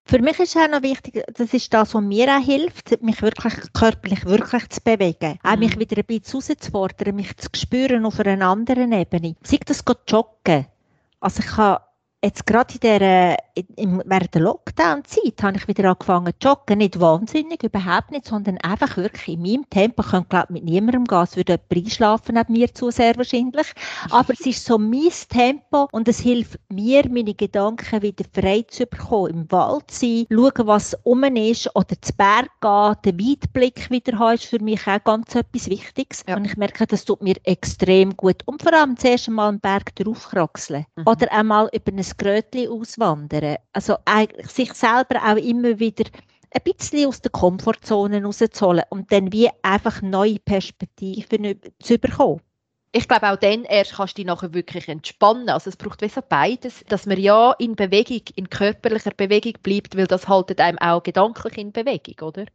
Für 0.05 0.19
mich 0.19 0.37
ist 0.39 0.57
auch 0.57 0.67
noch 0.67 0.81
wichtig, 0.81 1.23
das 1.33 1.53
ist 1.53 1.73
das, 1.73 1.93
was 1.93 2.03
mir 2.03 2.27
auch 2.27 2.43
hilft, 2.43 3.01
mich 3.01 3.21
wirklich 3.21 3.53
körperlich 3.73 4.25
wirklich 4.25 4.69
zu 4.69 4.81
bewegen. 4.81 5.39
Mhm. 5.43 5.49
Auch 5.49 5.55
mich 5.55 5.79
wieder 5.79 5.97
ein 5.97 6.05
bisschen 6.05 6.41
herauszufordern, 6.41 7.15
mich 7.15 7.37
zu 7.37 7.47
spüren 7.55 8.05
auf 8.05 8.19
einer 8.19 8.47
anderen 8.47 8.91
Ebene. 8.91 9.35
Sei 9.43 9.59
das 9.65 9.83
joggen. 10.07 10.65
Also 11.21 11.41
ich 11.41 11.57
habe 11.57 11.83
jetzt 12.23 12.45
gerade 12.45 12.73
in 12.75 12.79
der, 12.79 13.37
in, 13.75 14.01
während 14.05 14.33
der 14.33 14.41
Lockdown-Zeit 14.41 15.43
habe 15.43 15.57
ich 15.57 15.67
wieder 15.67 15.89
angefangen 15.89 16.33
zu 16.39 16.47
joggen. 16.47 16.77
Nicht 16.77 16.99
wahnsinnig, 16.99 17.63
überhaupt 17.63 18.11
nicht, 18.11 18.25
sondern 18.25 18.57
einfach 18.59 18.95
wirklich 18.95 19.35
in 19.35 19.41
meinem 19.41 19.69
Tempo. 19.69 20.01
Ich 20.03 20.09
könnte, 20.09 20.29
glaube 20.29 20.53
mit 20.53 20.63
niemandem 20.63 21.03
gehen. 21.03 21.23
Es 21.23 21.35
würde 21.35 21.53
jemand 21.53 21.85
einschlafen 21.85 22.35
neben 22.35 22.53
mir 22.53 22.73
zu, 22.73 22.91
sehr 22.91 23.17
wahrscheinlich. 23.17 23.67
Aber 24.09 24.33
es 24.33 24.45
ist 24.45 24.65
so 24.65 24.77
mein 24.77 25.09
Tempo 25.27 25.87
und 25.91 26.07
es 26.07 26.19
hilft 26.19 26.59
mir, 26.69 27.03
meine 27.09 27.33
Gedanken 27.33 28.01
wieder 28.01 28.25
frei 28.33 28.63
zu 28.69 28.85
bekommen. 28.85 29.33
Im 29.33 29.51
Wald 29.51 29.91
sein, 29.91 30.25
schauen, 30.31 30.67
was 30.67 30.97
um 31.03 31.23
ist 31.23 31.75
oder 31.75 31.99
zu 32.01 32.13
Berg 32.13 32.49
gehen, 32.61 32.95
den 33.05 33.19
Weitblick 33.19 33.89
wieder 33.89 34.17
haben, 34.17 34.35
ist 34.35 34.45
für 34.45 34.59
mich 34.59 34.87
auch 34.87 35.03
ganz 35.03 35.35
etwas 35.35 35.69
Wichtiges. 35.69 36.23
Ja. 36.27 36.37
Und 36.37 36.45
ich 36.45 36.55
merke, 36.55 36.87
das 36.87 37.03
tut 37.03 37.21
mir 37.21 37.35
extrem 37.43 38.15
gut. 38.15 38.43
Und 38.45 38.61
vor 38.61 38.73
allem 38.73 38.95
zuerst 38.97 39.27
einmal 39.27 39.49
einen 39.49 39.59
Berg 39.59 39.95
draufkraxeln. 39.95 40.85
Mhm. 40.95 41.03
Oder 41.05 41.31
einmal 41.31 41.69
über 41.73 41.91
ein 41.91 42.03
Grötli 42.17 42.67
auswandern. 42.67 43.57
Also 43.73 43.97
eigentlich 44.05 44.47
sich 44.47 44.73
selber 44.73 45.21
auch 45.23 45.37
immer 45.37 45.79
wieder 45.79 46.05
ein 46.53 46.61
bisschen 46.63 47.07
aus 47.07 47.21
der 47.21 47.31
Komfortzone 47.31 48.23
rauszuholen 48.23 48.83
und 48.89 49.11
dann 49.11 49.31
wie 49.31 49.49
einfach 49.63 50.01
neue 50.01 50.39
Perspektiven 50.39 51.59
zu 51.81 51.97
bekommen. 51.97 52.41
Ich 52.95 53.07
glaube, 53.07 53.31
auch 53.31 53.37
dann 53.37 53.63
erst 53.63 53.95
kannst 53.95 54.13
du 54.13 54.21
dich 54.21 54.27
nachher 54.27 54.53
wirklich 54.53 54.87
entspannen. 54.87 55.49
Also 55.49 55.71
es 55.71 55.77
braucht 55.77 56.01
wie 56.01 56.09
so 56.09 56.21
beides, 56.27 56.83
dass 56.89 57.07
man 57.07 57.19
ja 57.19 57.53
in 57.53 57.75
Bewegung, 57.75 58.21
in 58.35 58.51
körperlicher 58.51 59.11
Bewegung 59.17 59.53
bleibt, 59.63 59.97
weil 59.97 60.05
das 60.05 60.27
haltet 60.27 60.59
einem 60.59 60.77
auch 60.77 61.01
gedanklich 61.01 61.57
in 61.57 61.71
Bewegung, 61.71 62.27
oder? 62.27 62.45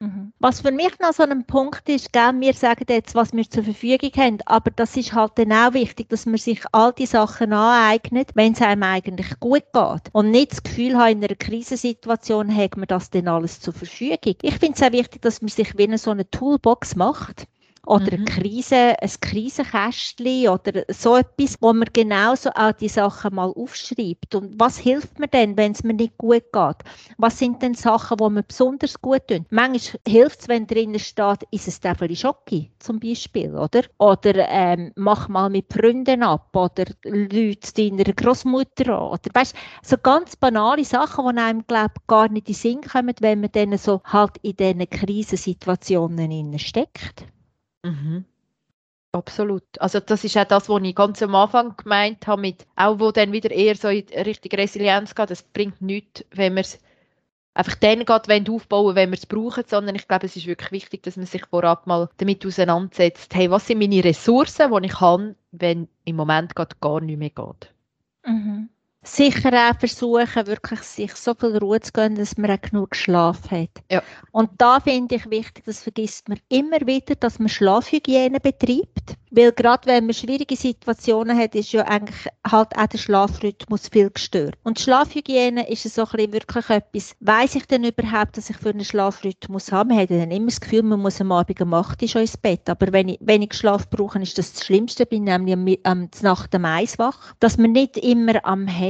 Mhm. 0.00 0.32
Was 0.38 0.60
für 0.60 0.70
mich 0.70 0.96
noch 1.00 1.12
so 1.12 1.24
ein 1.24 1.44
Punkt 1.44 1.88
ist, 1.88 2.12
gell, 2.12 2.30
wir 2.38 2.54
sagen 2.54 2.84
jetzt, 2.88 3.16
was 3.16 3.32
wir 3.32 3.50
zur 3.50 3.64
Verfügung 3.64 4.12
haben, 4.16 4.38
aber 4.46 4.70
das 4.70 4.96
ist 4.96 5.12
halt 5.12 5.32
dann 5.36 5.52
auch 5.52 5.74
wichtig, 5.74 6.08
dass 6.08 6.24
man 6.24 6.36
sich 6.36 6.60
all 6.70 6.92
die 6.92 7.06
Sachen 7.06 7.52
aneignet, 7.52 8.30
wenn 8.34 8.52
es 8.52 8.62
einem 8.62 8.84
eigentlich 8.84 9.40
gut 9.40 9.64
geht. 9.72 10.02
Und 10.12 10.30
nicht 10.30 10.52
das 10.52 10.62
Gefühl 10.62 10.96
hat, 10.96 11.10
in 11.10 11.24
einer 11.24 11.34
Krisensituation 11.34 12.54
hat 12.54 12.76
man 12.76 12.86
das 12.86 13.10
dann 13.10 13.26
alles 13.26 13.60
zur 13.60 13.74
Verfügung. 13.74 14.36
Ich 14.40 14.58
finde 14.58 14.74
es 14.76 14.82
auch 14.82 14.92
wichtig, 14.92 15.20
dass 15.22 15.42
man 15.42 15.48
sich 15.48 15.76
wie 15.76 15.84
eine 15.84 15.98
so 15.98 16.12
eine 16.12 16.30
Toolbox 16.30 16.94
macht, 16.94 17.48
oder 17.88 18.18
mhm. 18.18 18.24
eine 18.24 18.24
Krise, 18.26 18.94
ein 19.00 19.10
Krisenkästchen 19.20 20.48
oder 20.48 20.84
so 20.88 21.16
etwas, 21.16 21.56
wo 21.60 21.72
man 21.72 21.88
genauso 21.90 22.50
auch 22.50 22.72
die 22.72 22.88
Sachen 22.88 23.34
mal 23.34 23.50
aufschreibt. 23.50 24.34
Und 24.34 24.60
was 24.60 24.76
hilft 24.76 25.18
mir 25.18 25.28
denn, 25.28 25.56
wenn 25.56 25.72
es 25.72 25.82
mir 25.82 25.94
nicht 25.94 26.18
gut 26.18 26.44
geht? 26.52 26.76
Was 27.16 27.38
sind 27.38 27.62
denn 27.62 27.72
Sachen, 27.74 28.18
die 28.18 28.28
mir 28.28 28.42
besonders 28.42 29.00
gut 29.00 29.26
tun? 29.28 29.46
Manchmal 29.48 30.00
hilft 30.06 30.42
es, 30.42 30.48
wenn 30.48 30.66
drinnen 30.66 30.98
steht, 30.98 31.44
ist 31.50 31.66
es 31.66 31.80
Täfeli 31.80 32.14
Schocke 32.14 32.68
zum 32.78 33.00
Beispiel, 33.00 33.56
oder? 33.56 33.82
Oder 33.96 34.46
ähm, 34.48 34.92
mach 34.96 35.28
mal 35.28 35.48
mit 35.48 35.72
Freunden 35.72 36.22
ab 36.22 36.54
oder 36.54 36.84
Leute 37.04 37.72
deiner 37.74 38.12
Großmutter 38.12 38.98
an. 38.98 39.08
Oder 39.12 39.30
weißt, 39.32 39.56
so 39.82 39.96
ganz 39.96 40.36
banale 40.36 40.84
Sachen, 40.84 41.34
die 41.34 41.40
einem, 41.40 41.66
glaube 41.66 41.94
gar 42.06 42.28
nicht 42.28 42.48
in 42.48 42.52
den 42.52 42.54
Sinn 42.54 42.80
kommen, 42.82 43.14
wenn 43.20 43.40
man 43.40 43.52
dann 43.52 43.78
so 43.78 44.02
halt 44.04 44.36
in 44.42 44.56
diesen 44.56 44.90
Krisensituationen 44.90 46.58
steckt. 46.58 47.24
Mhm. 47.88 48.24
Absolut. 49.12 49.64
Also 49.78 50.00
das 50.00 50.22
ist 50.24 50.36
auch 50.36 50.44
das, 50.44 50.68
was 50.68 50.82
ich 50.82 50.94
ganz 50.94 51.22
am 51.22 51.34
Anfang 51.34 51.76
gemeint 51.76 52.26
habe, 52.26 52.42
mit, 52.42 52.66
auch 52.76 53.00
wo 53.00 53.10
dann 53.10 53.32
wieder 53.32 53.50
eher 53.50 53.74
so 53.74 53.88
in 53.88 54.06
Richtung 54.08 54.52
Resilienz 54.52 55.14
geht, 55.14 55.30
das 55.30 55.42
bringt 55.42 55.80
nichts, 55.80 56.24
wenn 56.30 56.54
man 56.54 56.60
es 56.60 56.78
einfach 57.54 57.74
dann 57.76 58.04
geht, 58.04 58.28
wenn 58.28 58.48
aufbauen, 58.48 58.94
wenn 58.94 59.10
wir 59.10 59.16
es 59.16 59.24
brauchen, 59.26 59.64
sondern 59.66 59.96
ich 59.96 60.06
glaube, 60.06 60.26
es 60.26 60.36
ist 60.36 60.46
wirklich 60.46 60.70
wichtig, 60.70 61.02
dass 61.04 61.16
man 61.16 61.26
sich 61.26 61.44
vorab 61.46 61.86
mal 61.86 62.10
damit 62.18 62.44
auseinandersetzt, 62.44 63.34
hey, 63.34 63.50
was 63.50 63.66
sind 63.66 63.78
meine 63.78 64.04
Ressourcen, 64.04 64.70
die 64.70 64.86
ich 64.86 65.00
habe, 65.00 65.34
wenn 65.52 65.88
im 66.04 66.16
Moment 66.16 66.54
gerade 66.54 66.76
gar 66.80 67.00
nicht 67.00 67.18
mehr 67.18 67.30
geht. 67.30 67.72
Mhm 68.26 68.68
sicher 69.02 69.52
auch 69.52 69.78
versuchen, 69.78 70.46
wirklich 70.46 70.80
sich 70.80 71.14
so 71.14 71.34
viel 71.34 71.56
Ruhe 71.58 71.80
zu 71.80 71.92
gönnen, 71.92 72.18
dass 72.18 72.36
man 72.36 72.50
auch 72.50 72.60
genug 72.60 72.94
Schlaf 72.96 73.50
hat. 73.50 73.70
Ja. 73.90 74.02
Und 74.32 74.50
da 74.58 74.80
finde 74.80 75.16
ich 75.16 75.30
wichtig, 75.30 75.64
das 75.66 75.82
vergisst 75.82 76.28
man 76.28 76.38
immer 76.48 76.80
wieder, 76.80 77.14
dass 77.14 77.38
man 77.38 77.48
Schlafhygiene 77.48 78.40
betreibt. 78.40 79.16
Weil 79.30 79.52
gerade 79.52 79.86
wenn 79.86 80.06
man 80.06 80.14
schwierige 80.14 80.56
Situationen 80.56 81.36
hat, 81.36 81.54
ist 81.54 81.72
ja 81.72 81.82
eigentlich 81.82 82.26
halt 82.50 82.74
auch 82.74 82.86
der 82.86 82.96
Schlafrhythmus 82.96 83.88
viel 83.88 84.10
gestört. 84.10 84.56
Und 84.62 84.80
Schlafhygiene 84.80 85.68
ist 85.68 85.82
so 85.82 86.02
ein 86.02 86.08
bisschen 86.08 86.32
wirklich 86.32 86.70
etwas, 86.70 87.14
weiss 87.20 87.54
ich 87.54 87.66
denn 87.66 87.84
überhaupt, 87.84 88.38
dass 88.38 88.48
ich 88.48 88.56
für 88.56 88.70
einen 88.70 88.84
Schlafrhythmus 88.84 89.70
habe? 89.70 89.90
Man 89.90 89.98
hat 89.98 90.10
dann 90.10 90.30
immer 90.30 90.46
das 90.46 90.60
Gefühl, 90.60 90.82
man 90.82 91.00
muss 91.00 91.20
am 91.20 91.30
Abend 91.32 91.60
um 91.60 91.74
8 91.74 92.02
Uhr 92.02 92.08
schon 92.08 92.22
ins 92.22 92.38
Bett. 92.38 92.70
Aber 92.70 92.90
wenn 92.92 93.10
ich 93.10 93.18
wenig 93.20 93.52
Schlaf 93.52 93.88
brauche, 93.90 94.18
ist 94.20 94.38
das 94.38 94.54
das 94.54 94.64
Schlimmste. 94.64 95.02
Ich 95.02 95.10
bin 95.10 95.24
nämlich 95.24 95.54
am, 95.54 95.68
am 95.82 96.08
Nacht 96.22 96.54
am 96.54 96.64
Eis 96.64 96.98
wach. 96.98 97.34
Dass 97.38 97.58
man 97.58 97.72
nicht 97.72 97.98
immer 97.98 98.42
am 98.44 98.66
Handy 98.66 98.87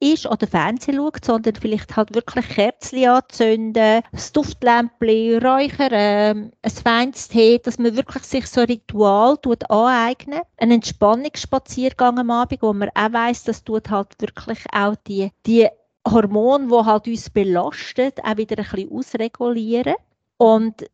ist 0.00 0.26
oder 0.26 0.46
Fernsehen 0.46 0.96
schaut, 0.96 1.24
sondern 1.24 1.54
vielleicht 1.54 1.96
halt 1.96 2.14
wirklich 2.14 2.48
Kerzen 2.48 3.06
anzünden, 3.06 4.02
das 4.12 4.32
Duftlämpchen, 4.32 5.44
räuchern, 5.44 5.90
ähm, 5.92 6.50
ein 6.62 6.70
feines 6.70 7.28
Tee, 7.28 7.58
dass 7.58 7.78
man 7.78 7.96
wirklich 7.96 8.24
sich 8.24 8.46
so 8.46 8.62
Ritual 8.62 9.36
tut 9.38 9.70
aneignen. 9.70 10.40
Ein 10.56 10.70
Entspannungsspaziergang 10.70 12.18
am 12.18 12.30
Abend, 12.30 12.62
wo 12.62 12.72
man 12.72 12.90
auch 12.94 13.12
weiss, 13.12 13.44
das 13.44 13.64
tut 13.64 13.90
halt 13.90 14.08
wirklich 14.20 14.58
auch 14.72 14.94
die, 15.06 15.30
die 15.46 15.68
Hormone, 16.08 16.68
die 16.68 16.86
halt 16.86 17.06
uns 17.06 17.30
belastet, 17.30 18.18
auch 18.24 18.36
wieder 18.36 18.58
ein 18.58 18.64
bisschen 18.70 18.92
ausregulieren. 18.92 19.94
Und 20.38 20.84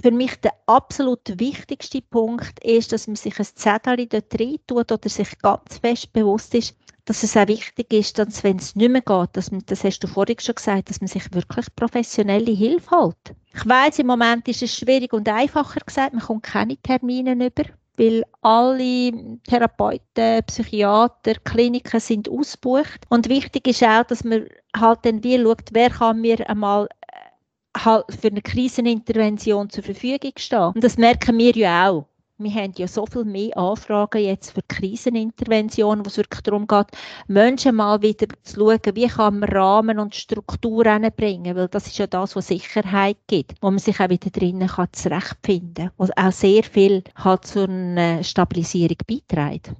für 0.00 0.10
mich 0.10 0.36
der 0.40 0.52
absolut 0.66 1.38
wichtigste 1.38 2.02
Punkt 2.02 2.62
ist, 2.64 2.92
dass 2.92 3.06
man 3.06 3.16
sich 3.16 3.38
ein 3.38 3.46
Zettel 3.46 4.06
dort 4.06 4.40
rein 4.40 4.58
tut 4.66 4.92
oder 4.92 5.08
sich 5.08 5.38
ganz 5.38 5.78
fest 5.78 6.12
bewusst 6.12 6.54
ist, 6.54 6.76
dass 7.08 7.22
es 7.22 7.36
auch 7.36 7.48
wichtig 7.48 7.92
ist, 7.92 8.18
dass 8.18 8.44
wenn 8.44 8.58
es 8.58 8.76
nicht 8.76 8.90
mehr 8.90 9.00
geht, 9.00 9.30
dass 9.32 9.50
man, 9.50 9.62
das 9.66 9.82
hast 9.82 10.00
du 10.00 10.06
vorhin 10.06 10.38
schon 10.38 10.54
gesagt, 10.54 10.90
dass 10.90 11.00
man 11.00 11.08
sich 11.08 11.32
wirklich 11.32 11.66
professionelle 11.74 12.52
Hilfe 12.52 12.90
holt. 12.90 13.34
Ich 13.54 13.66
weiß, 13.66 13.98
im 14.00 14.08
Moment 14.08 14.46
ist 14.46 14.62
es 14.62 14.76
schwierig 14.76 15.12
und 15.14 15.28
einfacher 15.28 15.80
gesagt, 15.80 16.12
man 16.12 16.22
kommt 16.22 16.42
keine 16.42 16.76
Termine 16.76 17.32
über 17.32 17.64
weil 17.96 18.22
alle 18.42 19.38
Therapeuten, 19.48 20.44
Psychiater, 20.46 21.34
Kliniken 21.42 21.98
sind 21.98 22.28
ausgebucht. 22.28 23.00
Und 23.08 23.28
wichtig 23.28 23.66
ist 23.66 23.82
auch, 23.82 24.04
dass 24.04 24.22
man 24.22 24.46
halt 24.76 25.00
dann 25.02 25.24
wie 25.24 25.36
schaut, 25.36 25.64
wer 25.72 25.90
kann 25.90 26.20
mir 26.20 26.48
einmal 26.48 26.86
äh, 26.86 27.84
halt 27.84 28.04
für 28.20 28.28
eine 28.28 28.40
Krisenintervention 28.40 29.68
zur 29.68 29.82
Verfügung 29.82 30.30
stehen. 30.36 30.72
Und 30.74 30.84
das 30.84 30.96
merken 30.96 31.36
wir 31.38 31.56
ja 31.56 31.90
auch 31.90 32.06
wir 32.38 32.50
haben 32.52 32.72
ja 32.76 32.86
so 32.86 33.04
viel 33.06 33.24
mehr 33.24 33.56
Anfragen 33.56 34.22
jetzt 34.22 34.52
für 34.52 34.62
Kriseninterventionen, 34.62 36.04
wo 36.04 36.08
es 36.08 36.16
wirklich 36.16 36.42
darum 36.42 36.66
geht, 36.66 36.86
Menschen 37.26 37.74
mal 37.74 38.00
wieder 38.00 38.26
zu 38.44 38.60
schauen, 38.60 38.94
wie 38.94 39.08
kann 39.08 39.40
man 39.40 39.48
Rahmen 39.48 39.98
und 39.98 40.14
Struktur 40.14 40.84
bringen, 41.16 41.56
weil 41.56 41.68
das 41.68 41.88
ist 41.88 41.98
ja 41.98 42.06
das, 42.06 42.36
was 42.36 42.46
Sicherheit 42.48 43.16
gibt, 43.26 43.54
wo 43.60 43.70
man 43.70 43.78
sich 43.78 44.00
auch 44.00 44.08
wieder 44.08 44.30
drinnen 44.30 44.68
kann 44.68 44.88
zurechtfinden 44.92 45.90
was 45.96 46.16
auch 46.16 46.32
sehr 46.32 46.62
viel 46.62 47.02
halt 47.16 47.44
zu 47.44 47.64
einer 47.64 48.22
Stabilisierung 48.22 48.98
beiträgt. 49.06 49.72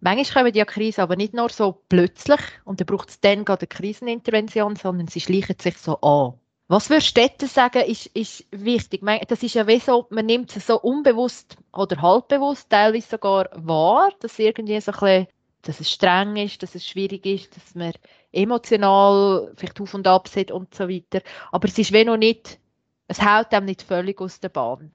Manchmal 0.00 0.44
kommen 0.44 0.52
die 0.52 0.64
Krisen 0.64 1.00
aber 1.00 1.16
nicht 1.16 1.32
nur 1.32 1.48
so 1.48 1.82
plötzlich 1.88 2.40
und 2.64 2.80
dann 2.80 2.86
braucht 2.86 3.08
es 3.08 3.20
dann 3.20 3.44
gerade 3.44 3.62
eine 3.62 3.68
Krisenintervention, 3.68 4.76
sondern 4.76 5.08
sie 5.08 5.20
schleichen 5.20 5.56
sich 5.58 5.78
so 5.78 5.98
an. 6.00 6.34
Was 6.68 6.90
wir 6.90 7.00
Städte 7.00 7.46
sagen, 7.46 7.82
ist, 7.84 8.06
ist 8.06 8.44
wichtig. 8.50 9.00
Das 9.28 9.44
ist 9.44 9.54
ja 9.54 9.68
wie 9.68 9.78
so, 9.78 10.06
man 10.10 10.26
nimmt 10.26 10.56
es 10.56 10.66
so 10.66 10.80
unbewusst 10.80 11.56
oder 11.72 12.02
halbbewusst, 12.02 12.70
teilweise 12.70 13.08
sogar 13.08 13.48
wahr, 13.54 14.10
dass 14.18 14.36
irgendwie 14.40 14.80
so 14.80 14.90
ein 14.90 14.98
bisschen, 14.98 15.26
dass 15.62 15.78
es 15.78 15.90
streng 15.92 16.36
ist, 16.36 16.60
dass 16.64 16.74
es 16.74 16.84
schwierig 16.84 17.24
ist, 17.24 17.54
dass 17.56 17.76
man 17.76 17.92
emotional 18.32 19.52
vielleicht 19.56 19.80
auf 19.80 19.94
und 19.94 20.08
ab 20.08 20.26
sieht 20.26 20.50
und 20.50 20.74
so 20.74 20.88
weiter. 20.88 21.22
Aber 21.52 21.68
es 21.68 21.78
ist 21.78 21.92
wie 21.92 22.04
noch 22.04 22.16
nicht, 22.16 22.58
es 23.06 23.22
haut 23.22 23.54
einem 23.54 23.66
nicht 23.66 23.82
völlig 23.82 24.20
aus 24.20 24.40
der 24.40 24.48
Bahn. 24.48 24.92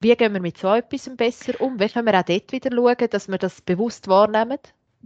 Wie 0.00 0.16
gehen 0.16 0.32
wir 0.32 0.40
mit 0.40 0.58
so 0.58 0.74
etwas 0.74 1.08
besser 1.16 1.60
um? 1.60 1.78
Wie 1.78 1.88
können 1.88 2.06
wir 2.06 2.18
auch 2.18 2.24
dort 2.24 2.50
wieder 2.50 2.70
schauen, 2.74 3.08
dass 3.08 3.28
wir 3.28 3.38
das 3.38 3.60
bewusst 3.60 4.08
wahrnehmen? 4.08 4.58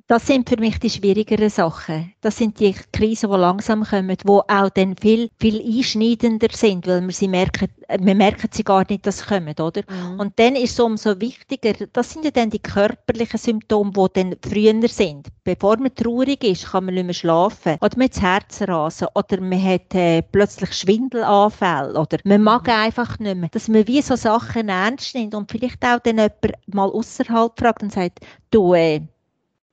Das 0.08 0.26
sind 0.26 0.48
für 0.48 0.56
mich 0.58 0.78
die 0.78 0.90
schwierigeren 0.90 1.50
Sachen. 1.50 2.12
Das 2.20 2.36
sind 2.36 2.60
die 2.60 2.74
Krisen, 2.92 3.30
die 3.30 3.36
langsam 3.36 3.82
kommen, 3.82 4.16
die 4.16 4.28
auch 4.28 4.70
dann 4.70 4.96
viel, 4.96 5.30
viel 5.40 5.60
einschneidender 5.60 6.48
sind, 6.52 6.86
weil 6.86 7.02
wir 7.02 7.12
sie 7.12 7.26
merken, 7.26 7.68
wir 7.88 8.14
merken 8.14 8.48
sie 8.52 8.62
gar 8.62 8.84
nicht, 8.88 9.06
dass 9.06 9.18
sie 9.18 9.24
kommen, 9.24 9.54
oder? 9.58 9.82
Mhm. 9.88 10.20
Und 10.20 10.38
dann 10.38 10.54
ist 10.54 10.72
es 10.72 10.80
umso 10.80 11.20
wichtiger, 11.20 11.72
das 11.92 12.12
sind 12.12 12.24
ja 12.24 12.30
dann 12.30 12.50
die 12.50 12.58
körperlichen 12.58 13.38
Symptome, 13.38 13.92
die 13.92 14.06
dann 14.14 14.36
früher 14.48 14.88
sind. 14.88 15.28
Bevor 15.44 15.76
man 15.78 15.94
traurig 15.94 16.44
ist, 16.44 16.70
kann 16.70 16.84
man 16.84 16.94
nicht 16.94 17.06
mehr 17.06 17.14
schlafen, 17.14 17.76
oder 17.80 17.96
man 17.96 18.04
hat 18.04 18.14
das 18.14 18.22
Herz 18.22 18.62
rasen, 18.62 19.08
oder 19.14 19.40
man 19.40 19.62
hat 19.62 19.94
äh, 19.94 20.22
plötzlich 20.22 20.72
Schwindelanfälle, 20.72 21.98
oder 21.98 22.18
man 22.24 22.42
mag 22.42 22.66
mhm. 22.66 22.72
einfach 22.72 23.18
nicht 23.18 23.36
mehr. 23.36 23.48
Dass 23.50 23.68
man 23.68 23.86
wie 23.88 24.02
so 24.02 24.14
Sachen 24.14 24.68
ernst 24.68 25.14
nimmt 25.14 25.34
und 25.34 25.50
vielleicht 25.50 25.84
auch 25.84 25.98
dann 26.00 26.18
jemand 26.18 26.32
mal 26.66 26.90
außerhalb 26.90 27.58
fragt 27.58 27.82
und 27.82 27.92
sagt, 27.92 28.20
du, 28.50 28.74
äh, 28.74 29.00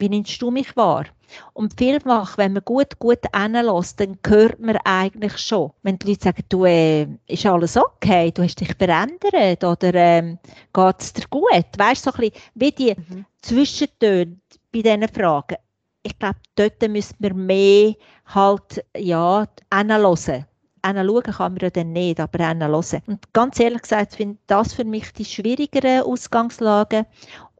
nimmst 0.10 0.42
du 0.42 0.52
mich 0.52 0.76
wahr? 0.76 1.06
Und 1.54 1.74
vielfach, 1.78 2.38
wenn 2.38 2.54
man 2.54 2.66
gut, 2.66 3.00
gut 3.00 3.20
hinlässt, 3.36 4.00
dann 4.00 4.18
hört 4.26 4.60
man 4.60 4.78
eigentlich 4.84 5.38
schon, 5.38 5.72
wenn 5.82 5.98
die 5.98 6.10
Leute 6.10 6.24
sagen, 6.26 6.44
du, 6.50 6.66
äh, 6.66 7.08
ist 7.28 7.46
alles 7.46 7.78
okay, 7.78 8.32
du 8.32 8.44
hast 8.44 8.60
dich 8.60 8.76
verändert 8.76 9.64
oder 9.64 9.94
ähm, 9.94 10.38
geht 10.74 10.96
es 11.00 11.14
dir 11.14 11.26
gut? 11.30 11.66
Weißt 11.78 12.06
du, 12.06 12.12
so 12.12 12.18
ein 12.18 12.30
bisschen 12.30 12.44
wie 12.56 12.72
die 12.72 12.96
mhm. 12.96 13.26
Zwischentöne 13.42 14.38
bei 14.72 14.82
diesen 14.82 15.08
Fragen. 15.08 15.58
Ich 16.04 16.18
glaube, 16.20 16.38
dort 16.56 16.82
müssen 16.90 17.16
wir 17.20 17.34
mehr 17.34 17.94
halt, 18.26 18.86
ja, 18.98 19.48
hinhören 19.74 20.46
schauen 20.86 21.24
kann 21.24 21.54
man 21.54 21.60
ja 21.62 21.70
dann 21.70 21.94
nicht, 21.94 22.20
aber 22.20 22.40
hören. 22.40 23.02
Und 23.08 23.34
ganz 23.34 23.60
ehrlich 23.60 23.84
gesagt 23.84 24.16
finde 24.16 24.36
ich 24.36 24.48
das 24.48 24.74
für 24.74 24.84
mich 24.84 25.14
die 25.14 25.26
schwierigeren 25.26 26.02
Ausgangslagen. 26.02 27.06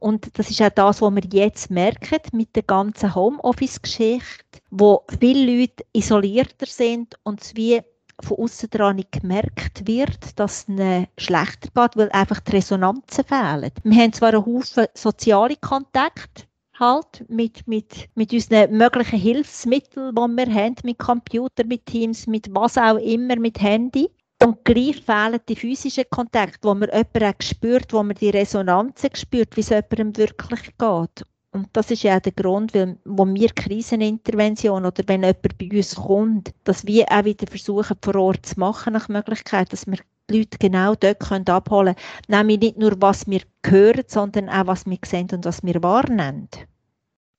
Und 0.04 0.38
das 0.38 0.50
ist 0.50 0.60
auch 0.60 0.68
das, 0.68 1.00
was 1.00 1.14
wir 1.14 1.22
jetzt 1.32 1.70
merken 1.70 2.18
mit 2.32 2.54
der 2.54 2.64
ganzen 2.64 3.14
Homeoffice-Geschichte, 3.14 4.60
wo 4.70 5.02
viele 5.18 5.60
Leute 5.60 5.82
isolierter 5.94 6.66
sind 6.66 7.14
und 7.22 7.40
es 7.40 7.56
wie 7.56 7.80
von 8.20 8.36
außen 8.36 8.68
dran 8.68 8.96
nicht 8.96 9.12
gemerkt 9.12 9.86
wird, 9.86 10.38
dass 10.38 10.58
es 10.58 10.68
ihnen 10.68 11.06
schlechter 11.16 11.70
geht, 11.74 11.96
weil 11.96 12.10
einfach 12.10 12.40
die 12.40 12.52
Resonanzen 12.52 13.24
fehlen. 13.24 13.70
Wir 13.82 14.02
haben 14.02 14.12
zwar 14.12 14.34
einen 14.34 14.44
Haufen 14.44 14.88
soziale 14.92 15.56
Kontakte, 15.56 16.42
halt 16.78 17.24
mit, 17.28 17.66
mit, 17.66 18.10
mit 18.14 18.30
unseren 18.30 18.76
möglichen 18.76 19.18
Hilfsmitteln, 19.18 20.14
die 20.14 20.20
wir 20.20 20.54
haben, 20.54 20.74
mit 20.84 20.98
Computer, 20.98 21.64
mit 21.64 21.86
Teams, 21.86 22.26
mit 22.26 22.54
was 22.54 22.76
auch 22.76 22.98
immer, 22.98 23.36
mit 23.36 23.58
Handy. 23.58 24.10
Und 24.42 24.64
gleich 24.64 25.00
fehlen 25.00 25.40
die 25.48 25.56
physischen 25.56 26.04
Kontakte, 26.10 26.68
wo 26.68 26.74
man 26.74 26.90
jemanden 26.90 27.24
auch 27.24 27.42
spürt, 27.42 27.92
wo 27.92 28.02
man 28.02 28.16
die 28.16 28.30
Resonanzen 28.30 29.10
spürt, 29.14 29.56
wie 29.56 29.60
es 29.60 29.70
jemandem 29.70 30.16
wirklich 30.16 30.76
geht. 30.76 31.26
Und 31.52 31.68
das 31.72 31.92
ist 31.92 32.02
ja 32.02 32.16
auch 32.16 32.20
der 32.20 32.32
Grund, 32.32 32.74
weil, 32.74 32.98
wo 33.04 33.24
wir 33.26 33.48
Krisenintervention 33.48 34.84
oder 34.84 35.04
wenn 35.06 35.22
jemand 35.22 35.56
bei 35.56 35.68
uns 35.72 35.94
kommt, 35.94 36.52
dass 36.64 36.84
wir 36.84 37.06
auch 37.10 37.24
wieder 37.24 37.46
versuchen, 37.46 37.96
vor 38.02 38.16
Ort 38.16 38.44
zu 38.44 38.58
machen 38.58 38.92
nach 38.92 39.08
Möglichkeit, 39.08 39.72
dass 39.72 39.86
wir 39.86 39.98
die 40.28 40.38
Leute 40.38 40.58
genau 40.58 40.96
dort 40.96 41.20
können 41.20 41.46
abholen 41.46 41.94
können. 41.94 42.48
Nämlich 42.48 42.58
nicht 42.58 42.78
nur, 42.78 43.00
was 43.00 43.28
wir 43.28 43.42
hören, 43.64 44.02
sondern 44.08 44.48
auch, 44.48 44.66
was 44.66 44.84
wir 44.84 44.98
sehen 45.04 45.28
und 45.32 45.44
was 45.44 45.62
wir 45.62 45.80
wahrnehmen. 45.80 46.48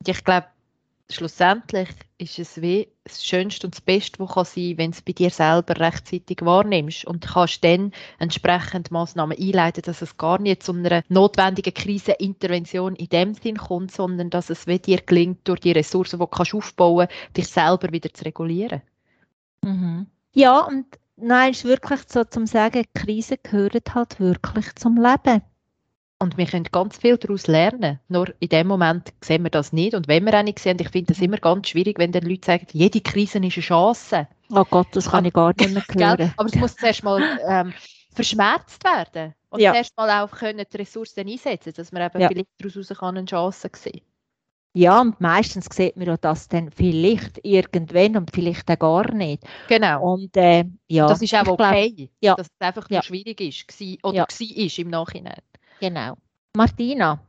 Ich 0.08 0.24
glaube, 0.24 0.48
schlussendlich 1.10 1.90
ist 2.18 2.40
es 2.40 2.62
wie 2.62 2.88
das 3.04 3.24
Schönste 3.24 3.68
und 3.68 3.76
das 3.76 3.82
Beste, 3.82 4.20
was 4.20 4.34
kann 4.34 4.46
sein, 4.46 4.78
wenn 4.78 4.92
du 4.92 4.98
es 4.98 5.02
bei 5.02 5.12
dir 5.12 5.30
selber 5.30 5.80
rechtzeitig 5.80 6.40
wahrnimmst 6.42 7.06
und 7.06 7.26
kannst 7.26 7.64
dann 7.64 7.92
entsprechend 8.18 8.90
Massnahmen 8.92 9.38
einleiten, 9.38 9.84
dass 9.84 10.02
es 10.02 10.18
gar 10.18 10.40
nicht 10.40 10.64
zu 10.64 10.74
einer 10.74 11.04
notwendigen 11.08 11.74
Krisenintervention 11.74 12.96
in 12.96 13.10
dem 13.10 13.34
Sinn 13.36 13.58
kommt, 13.58 13.92
sondern 13.92 14.30
dass 14.30 14.50
es 14.50 14.66
wie 14.66 14.80
dir 14.80 15.02
gelingt, 15.02 15.48
durch 15.48 15.60
die 15.60 15.74
Ressourcen, 15.74 16.20
die 16.20 16.26
du 16.26 16.28
kannst 16.28 16.54
aufbauen 16.54 17.08
kannst, 17.08 17.38
dich 17.38 17.48
selber 17.48 17.92
wieder 17.92 18.12
zu 18.14 18.26
regulieren. 18.26 18.82
Mhm. 19.62 20.08
Ja, 20.34 20.60
und 20.60 20.86
nein, 21.18 21.52
ist 21.52 21.66
wirklich 21.66 22.02
so 22.08 22.24
zum 22.24 22.48
Sagen, 22.48 22.86
Krisen 22.94 23.38
gehören 23.44 23.82
halt 23.94 24.20
wirklich 24.20 24.74
zum 24.76 24.98
Leben. 24.98 25.42
Und 26.18 26.38
wir 26.38 26.46
können 26.46 26.64
ganz 26.72 26.98
viel 26.98 27.18
daraus 27.18 27.48
lernen. 27.48 28.00
Nur 28.08 28.34
in 28.40 28.50
dem 28.50 28.68
Moment 28.68 29.14
sehen 29.22 29.44
wir 29.44 29.50
das 29.50 29.74
nicht. 29.74 29.94
Und 29.94 30.08
wenn 30.08 30.24
wir 30.26 30.34
auch 30.34 30.44
nicht 30.44 30.60
sehen, 30.60 30.78
ich 30.80 30.90
finde 30.90 31.14
das 31.14 31.22
immer 31.22 31.38
ganz 31.38 31.70
schwierig, 31.70 32.00
wenn 32.00 32.12
dann 32.12 32.24
Leute 32.24 32.46
sagen, 32.46 32.68
jede 32.72 33.02
Krise 33.02 33.38
ist 33.38 33.44
eine 33.44 33.50
Chance. 33.50 34.28
Oh 34.50 34.64
Gott, 34.64 34.88
das 34.94 35.12
kann 35.12 35.26
ich 35.26 35.34
gar 35.34 35.54
nicht 35.58 35.72
mehr 35.72 35.84
hören. 36.18 36.34
Aber 36.38 36.48
es 36.48 36.56
muss 36.56 36.76
zuerst 36.76 37.04
mal 37.04 37.22
ähm, 37.48 37.74
verschmerzt 38.14 38.84
werden. 38.86 39.34
Und 39.50 39.60
ja. 39.60 39.74
zuerst 39.74 39.98
mal 39.98 40.24
auch 40.24 40.32
können 40.32 40.66
die 40.72 40.78
Ressourcen 40.78 41.28
einsetzen, 41.28 41.74
dass 41.76 41.92
man 41.92 42.04
eben 42.04 42.22
ja. 42.22 42.28
vielleicht 42.30 42.50
daraus 42.60 43.02
eine 43.02 43.26
Chance 43.26 43.70
sehen 43.74 44.02
ja, 44.76 45.00
und 45.00 45.22
meistens 45.22 45.68
sieht 45.72 45.96
man 45.96 46.06
ja 46.06 46.18
das 46.18 46.50
dann 46.50 46.70
vielleicht 46.70 47.40
irgendwann 47.44 48.18
und 48.18 48.32
vielleicht 48.32 48.70
auch 48.70 48.80
gar 48.80 49.14
nicht. 49.14 49.42
Genau. 49.70 50.16
Und 50.16 50.36
äh, 50.36 50.66
ja, 50.90 51.08
das 51.08 51.22
ist 51.22 51.34
auch 51.34 51.48
okay, 51.48 51.92
glaub, 51.92 52.10
ja. 52.20 52.36
dass 52.36 52.48
es 52.48 52.68
einfach 52.68 52.90
ja. 52.90 53.02
schwierig 53.02 53.40
ist 53.40 53.82
oder 54.04 54.16
ja. 54.18 54.26
war 54.28 54.80
im 54.80 54.90
Nachhinein. 54.90 55.40
Genau. 55.80 56.18
Martina, 56.56 57.20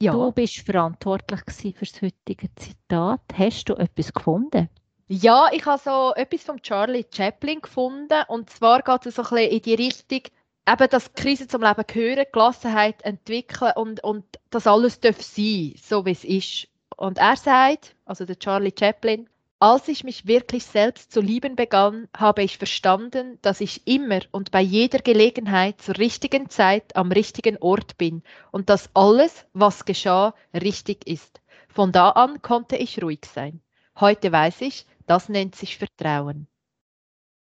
ja. 0.00 0.12
du 0.12 0.32
bist 0.32 0.58
verantwortlich 0.58 1.40
für 1.76 1.84
das 1.84 2.02
heutige 2.02 2.54
Zitat. 2.54 3.20
Hast 3.34 3.64
du 3.68 3.74
etwas 3.74 4.12
gefunden? 4.12 4.68
Ja, 5.08 5.48
ich 5.52 5.66
habe 5.66 5.82
so 5.82 6.14
etwas 6.14 6.42
von 6.44 6.62
Charlie 6.62 7.04
Chaplin 7.12 7.60
gefunden. 7.60 8.22
Und 8.28 8.48
zwar 8.50 8.82
geht 8.82 9.06
es 9.06 9.16
so 9.16 9.22
ein 9.22 9.28
bisschen 9.28 9.50
in 9.50 9.62
die 9.62 9.74
Richtung, 9.74 10.20
eben, 10.68 10.88
dass 10.88 11.12
Krisen 11.14 11.48
zum 11.48 11.62
Leben 11.62 11.84
gehören, 11.86 12.26
Gelassenheit 12.32 13.02
entwickeln 13.02 13.72
und, 13.74 14.04
und 14.04 14.24
das 14.50 14.66
alles 14.66 15.00
darf 15.00 15.20
sein, 15.20 15.74
so 15.82 16.06
wie 16.06 16.12
es 16.12 16.24
ist. 16.24 16.68
Und 16.96 17.18
er 17.18 17.36
sagt, 17.36 17.96
also 18.04 18.24
der 18.24 18.38
Charlie 18.38 18.74
Chaplin, 18.78 19.28
als 19.60 19.88
ich 19.88 20.04
mich 20.04 20.26
wirklich 20.26 20.64
selbst 20.64 21.12
zu 21.12 21.20
lieben 21.20 21.54
begann, 21.54 22.08
habe 22.16 22.42
ich 22.42 22.56
verstanden, 22.56 23.38
dass 23.42 23.60
ich 23.60 23.86
immer 23.86 24.20
und 24.32 24.50
bei 24.50 24.62
jeder 24.62 25.00
Gelegenheit 25.00 25.82
zur 25.82 25.98
richtigen 25.98 26.48
Zeit 26.48 26.96
am 26.96 27.12
richtigen 27.12 27.58
Ort 27.58 27.98
bin 27.98 28.22
und 28.52 28.70
dass 28.70 28.88
alles, 28.94 29.46
was 29.52 29.84
geschah, 29.84 30.34
richtig 30.54 31.06
ist. 31.06 31.42
Von 31.68 31.92
da 31.92 32.08
an 32.10 32.40
konnte 32.40 32.76
ich 32.76 33.02
ruhig 33.02 33.26
sein. 33.32 33.60
Heute 34.00 34.32
weiß 34.32 34.62
ich, 34.62 34.86
das 35.06 35.28
nennt 35.28 35.54
sich 35.54 35.76
Vertrauen. 35.76 36.46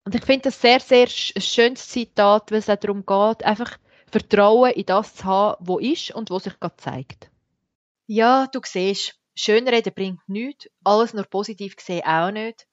Und 0.04 0.14
ich 0.14 0.24
finde 0.24 0.44
das 0.44 0.60
sehr, 0.60 0.80
sehr 0.80 1.08
schönes 1.08 1.88
Zitat, 1.88 2.50
weil 2.50 2.60
es 2.60 2.70
auch 2.70 2.76
darum 2.76 3.04
geht, 3.04 3.44
einfach 3.44 3.76
Vertrauen 4.10 4.70
in 4.70 4.86
das 4.86 5.16
zu 5.16 5.24
haben, 5.24 5.66
wo 5.66 5.78
ist 5.78 6.12
und 6.12 6.30
wo 6.30 6.38
sich 6.38 6.58
gerade 6.58 6.76
zeigt. 6.76 7.30
Ja, 8.06 8.46
du 8.46 8.60
siehst, 8.64 9.18
Schönreden 9.38 9.92
bringt 9.94 10.28
nichts, 10.28 10.68
alles 10.82 11.12
nur 11.12 11.24
positiv 11.24 11.76
gesehen 11.76 12.04
auch 12.04 12.30
nicht. 12.30 12.66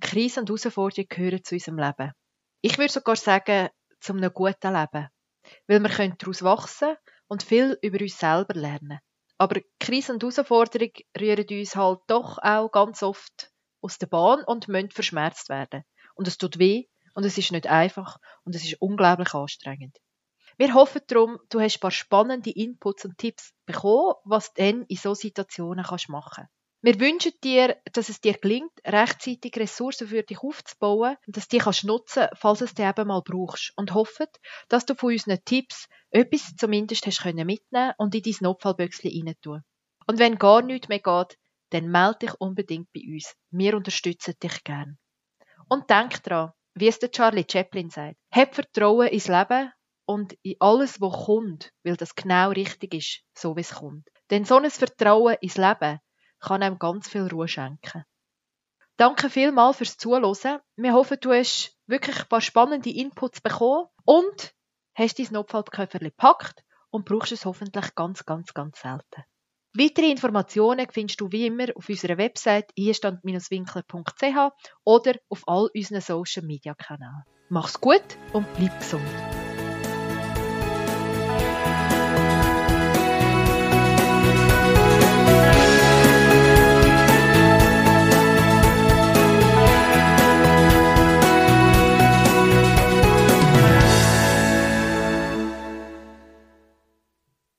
Krisen 0.00 0.40
und 0.40 0.50
Herausforderungen 0.50 1.08
gehören 1.08 1.42
zu 1.42 1.54
unserem 1.54 1.78
Leben. 1.78 2.12
Ich 2.60 2.76
würde 2.76 2.92
sogar 2.92 3.16
sagen, 3.16 3.70
zu 4.00 4.12
einem 4.12 4.32
guten 4.32 4.72
Leben. 4.72 5.08
Weil 5.66 5.80
wir 5.80 5.88
können 5.88 6.16
daraus 6.18 6.42
wachsen 6.42 6.94
und 7.26 7.42
viel 7.42 7.78
über 7.80 8.00
uns 8.00 8.18
selber 8.18 8.54
lernen. 8.54 9.00
Aber 9.38 9.60
Krisen 9.78 10.16
und 10.16 10.22
Herausforderungen 10.22 10.92
rühren 11.18 11.46
uns 11.48 11.74
halt 11.74 12.00
doch 12.06 12.36
auch 12.38 12.70
ganz 12.70 13.02
oft 13.02 13.50
aus 13.80 13.96
der 13.96 14.06
Bahn 14.06 14.44
und 14.44 14.68
müssen 14.68 14.90
verschmerzt 14.90 15.48
werden. 15.48 15.84
Und 16.14 16.28
es 16.28 16.36
tut 16.36 16.58
weh 16.58 16.84
und 17.14 17.24
es 17.24 17.38
ist 17.38 17.50
nicht 17.50 17.66
einfach 17.66 18.18
und 18.44 18.54
es 18.54 18.64
ist 18.64 18.80
unglaublich 18.82 19.32
anstrengend. 19.32 19.96
Wir 20.60 20.74
hoffen 20.74 21.00
darum, 21.06 21.38
du 21.48 21.58
hast 21.58 21.78
ein 21.78 21.80
paar 21.80 21.90
spannende 21.90 22.50
Inputs 22.50 23.06
und 23.06 23.16
Tipps 23.16 23.54
bekommen, 23.64 24.16
was 24.24 24.52
du 24.52 24.62
dann 24.62 24.82
in 24.88 24.96
solchen 24.98 25.28
Situationen 25.28 25.86
kannst 25.86 26.10
machen 26.10 26.32
kannst. 26.34 26.52
Wir 26.82 27.00
wünschen 27.00 27.32
dir, 27.42 27.78
dass 27.94 28.10
es 28.10 28.20
dir 28.20 28.34
gelingt, 28.34 28.70
rechtzeitig 28.86 29.56
Ressourcen 29.56 30.08
für 30.08 30.22
dich 30.22 30.40
aufzubauen 30.40 31.16
und 31.26 31.34
dass 31.34 31.48
du 31.48 31.56
die 31.56 31.62
kannst 31.62 31.84
nutzen 31.84 32.28
falls 32.34 32.60
es 32.60 32.74
dich 32.74 32.84
eben 32.84 33.08
mal 33.08 33.22
brauchst. 33.22 33.72
Und 33.76 33.94
hoffen, 33.94 34.26
dass 34.68 34.84
du 34.84 34.94
von 34.94 35.12
unseren 35.12 35.42
Tipps 35.46 35.88
etwas 36.10 36.54
zumindest 36.56 37.06
hast 37.06 37.22
können 37.22 37.46
mitnehmen 37.46 37.94
und 37.96 38.14
in 38.14 38.22
dein 38.22 38.36
Notfallböckchen 38.40 39.10
rein 39.10 39.34
tun. 39.40 39.62
Und 40.06 40.18
wenn 40.18 40.36
gar 40.36 40.60
nichts 40.60 40.88
mehr 40.88 40.98
geht, 40.98 41.38
dann 41.70 41.90
melde 41.90 42.26
dich 42.26 42.34
unbedingt 42.38 42.92
bei 42.92 43.00
uns. 43.06 43.34
Wir 43.50 43.78
unterstützen 43.78 44.34
dich 44.42 44.62
gern. 44.62 44.98
Und 45.70 45.88
denk 45.88 46.22
dran, 46.22 46.52
wie 46.74 46.88
es 46.88 46.98
der 46.98 47.10
Charlie 47.10 47.46
Chaplin 47.50 47.88
sagt, 47.88 48.16
hab 48.30 48.54
Vertrauen 48.54 49.08
ins 49.08 49.26
Leben 49.28 49.72
und 50.10 50.36
in 50.42 50.56
alles, 50.58 51.00
was 51.00 51.26
kommt, 51.26 51.72
weil 51.84 51.96
das 51.96 52.16
genau 52.16 52.50
richtig 52.50 52.94
ist, 52.94 53.22
so 53.32 53.54
wie 53.54 53.60
es 53.60 53.76
kommt. 53.76 54.08
Denn 54.30 54.44
so 54.44 54.56
ein 54.56 54.68
Vertrauen 54.68 55.36
ins 55.40 55.56
Leben 55.56 56.00
kann 56.40 56.64
einem 56.64 56.80
ganz 56.80 57.08
viel 57.08 57.28
Ruhe 57.28 57.46
schenken. 57.46 58.04
Danke 58.96 59.30
vielmals 59.30 59.76
fürs 59.76 59.98
Zuhören. 59.98 60.58
Wir 60.74 60.94
hoffen, 60.94 61.18
du 61.20 61.32
hast 61.32 61.78
wirklich 61.86 62.18
ein 62.18 62.28
paar 62.28 62.40
spannende 62.40 62.90
Inputs 62.90 63.40
bekommen 63.40 63.86
und 64.04 64.52
hast 64.94 65.20
dein 65.20 65.28
Notfallköfferchen 65.30 66.08
gepackt 66.08 66.64
und 66.90 67.04
brauchst 67.04 67.30
es 67.30 67.44
hoffentlich 67.44 67.94
ganz, 67.94 68.26
ganz, 68.26 68.52
ganz 68.52 68.80
selten. 68.80 69.22
Weitere 69.74 70.10
Informationen 70.10 70.88
findest 70.90 71.20
du 71.20 71.30
wie 71.30 71.46
immer 71.46 71.68
auf 71.76 71.88
unserer 71.88 72.18
Website 72.18 72.72
einstand-winkler.ch 72.76 74.52
oder 74.82 75.14
auf 75.28 75.42
all 75.46 75.70
unseren 75.72 76.00
Social 76.00 76.44
Media 76.44 76.74
Kanälen. 76.74 77.22
Mach's 77.48 77.80
gut 77.80 78.02
und 78.32 78.52
bleib 78.56 78.76
gesund. 78.80 79.06